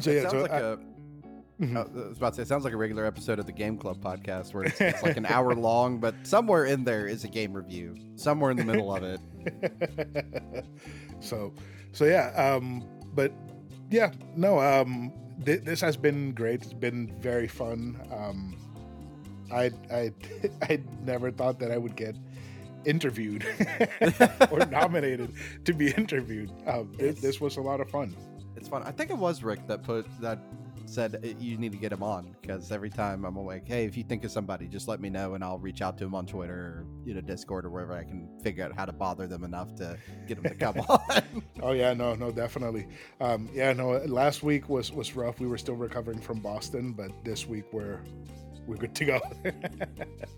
[0.00, 0.76] so it yeah, sounds so like I- a
[1.60, 1.74] Mhm.
[1.76, 3.78] Uh, I was about to say, it sounds like a regular episode of the Game
[3.78, 7.28] Club podcast where it's, it's like an hour long, but somewhere in there is a
[7.28, 7.96] game review.
[8.16, 10.64] Somewhere in the middle of it.
[11.20, 11.54] so
[11.92, 12.84] so yeah um
[13.14, 13.32] but
[13.90, 15.12] yeah no um
[15.44, 18.56] th- this has been great it's been very fun um
[19.52, 20.12] i i
[20.62, 22.14] i never thought that i would get
[22.84, 23.46] interviewed
[24.50, 25.32] or nominated
[25.64, 28.14] to be interviewed um It's- this was a lot of fun
[28.56, 28.82] It's fun.
[28.82, 30.38] I think it was Rick that put that
[30.88, 33.96] said "Uh, you need to get him on because every time I'm like, hey, if
[33.96, 36.26] you think of somebody, just let me know and I'll reach out to him on
[36.26, 39.44] Twitter or you know Discord or wherever I can figure out how to bother them
[39.44, 41.24] enough to get them to come on.
[41.62, 42.86] oh yeah no no definitely
[43.20, 47.10] um yeah no last week was was rough we were still recovering from boston but
[47.24, 48.00] this week we're
[48.66, 49.20] we're good to go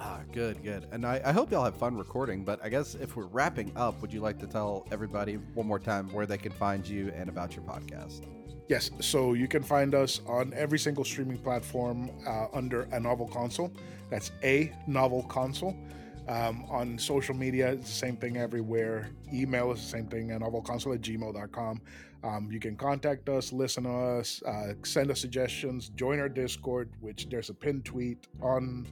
[0.00, 0.86] ah, good, good.
[0.90, 2.44] And I, I hope y'all have fun recording.
[2.44, 5.78] But I guess if we're wrapping up, would you like to tell everybody one more
[5.78, 8.26] time where they can find you and about your podcast?
[8.70, 13.26] Yes, so you can find us on every single streaming platform uh, under a novel
[13.26, 13.72] console.
[14.10, 15.76] That's a novel console.
[16.28, 19.10] Um, on social media, it's the same thing everywhere.
[19.34, 21.80] Email is the same thing, a novel console at gmail.com.
[22.22, 26.90] Um, you can contact us, listen to us, uh, send us suggestions, join our Discord,
[27.00, 28.86] which there's a pinned tweet on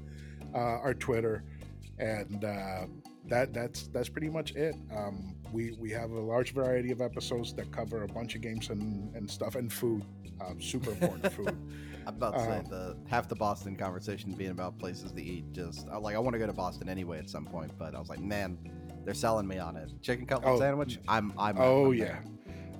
[0.56, 1.44] uh, our Twitter,
[1.98, 2.86] and uh,
[3.26, 4.74] that that's that's pretty much it.
[4.94, 8.70] Um, we we have a large variety of episodes that cover a bunch of games
[8.70, 10.02] and, and stuff and food,
[10.40, 11.56] um, super important food.
[12.06, 15.52] I'm about to say Um, the half the Boston conversation being about places to eat.
[15.52, 17.98] Just I, like I want to go to Boston anyway at some point, but I
[17.98, 18.56] was like, man,
[19.04, 19.90] they're selling me on it.
[20.00, 20.98] Chicken cutlet Oh, sandwich.
[21.08, 21.32] I'm.
[21.38, 21.56] I'm.
[21.58, 22.24] Oh I'm yeah, there.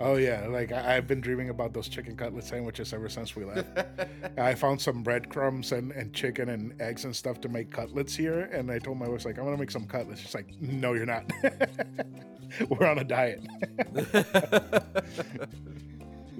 [0.00, 0.46] Oh yeah.
[0.46, 3.68] Like I, I've been dreaming about those chicken cutlet sandwiches ever since we left.
[4.38, 8.42] I found some breadcrumbs and, and chicken and eggs and stuff to make cutlets here,
[8.52, 10.20] and I told my wife like I'm gonna make some cutlets.
[10.20, 11.30] She's like, No, you're not.
[12.68, 13.42] We're on a diet.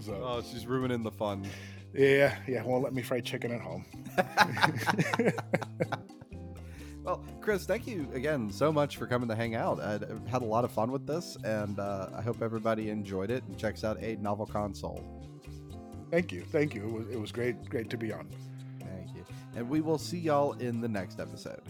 [0.00, 1.46] so oh, she's ruining the fun.
[1.92, 2.62] yeah, yeah.
[2.64, 3.84] Won't let me fry chicken at home.
[7.09, 9.80] Well, Chris, thank you again so much for coming to hang out.
[9.80, 9.92] I
[10.28, 13.56] had a lot of fun with this, and uh, I hope everybody enjoyed it and
[13.56, 15.02] checks out a novel console.
[16.11, 16.84] Thank you, thank you.
[16.84, 18.28] It was, it was great, great to be on.
[18.80, 19.24] Thank you,
[19.56, 21.62] and we will see y'all in the next episode.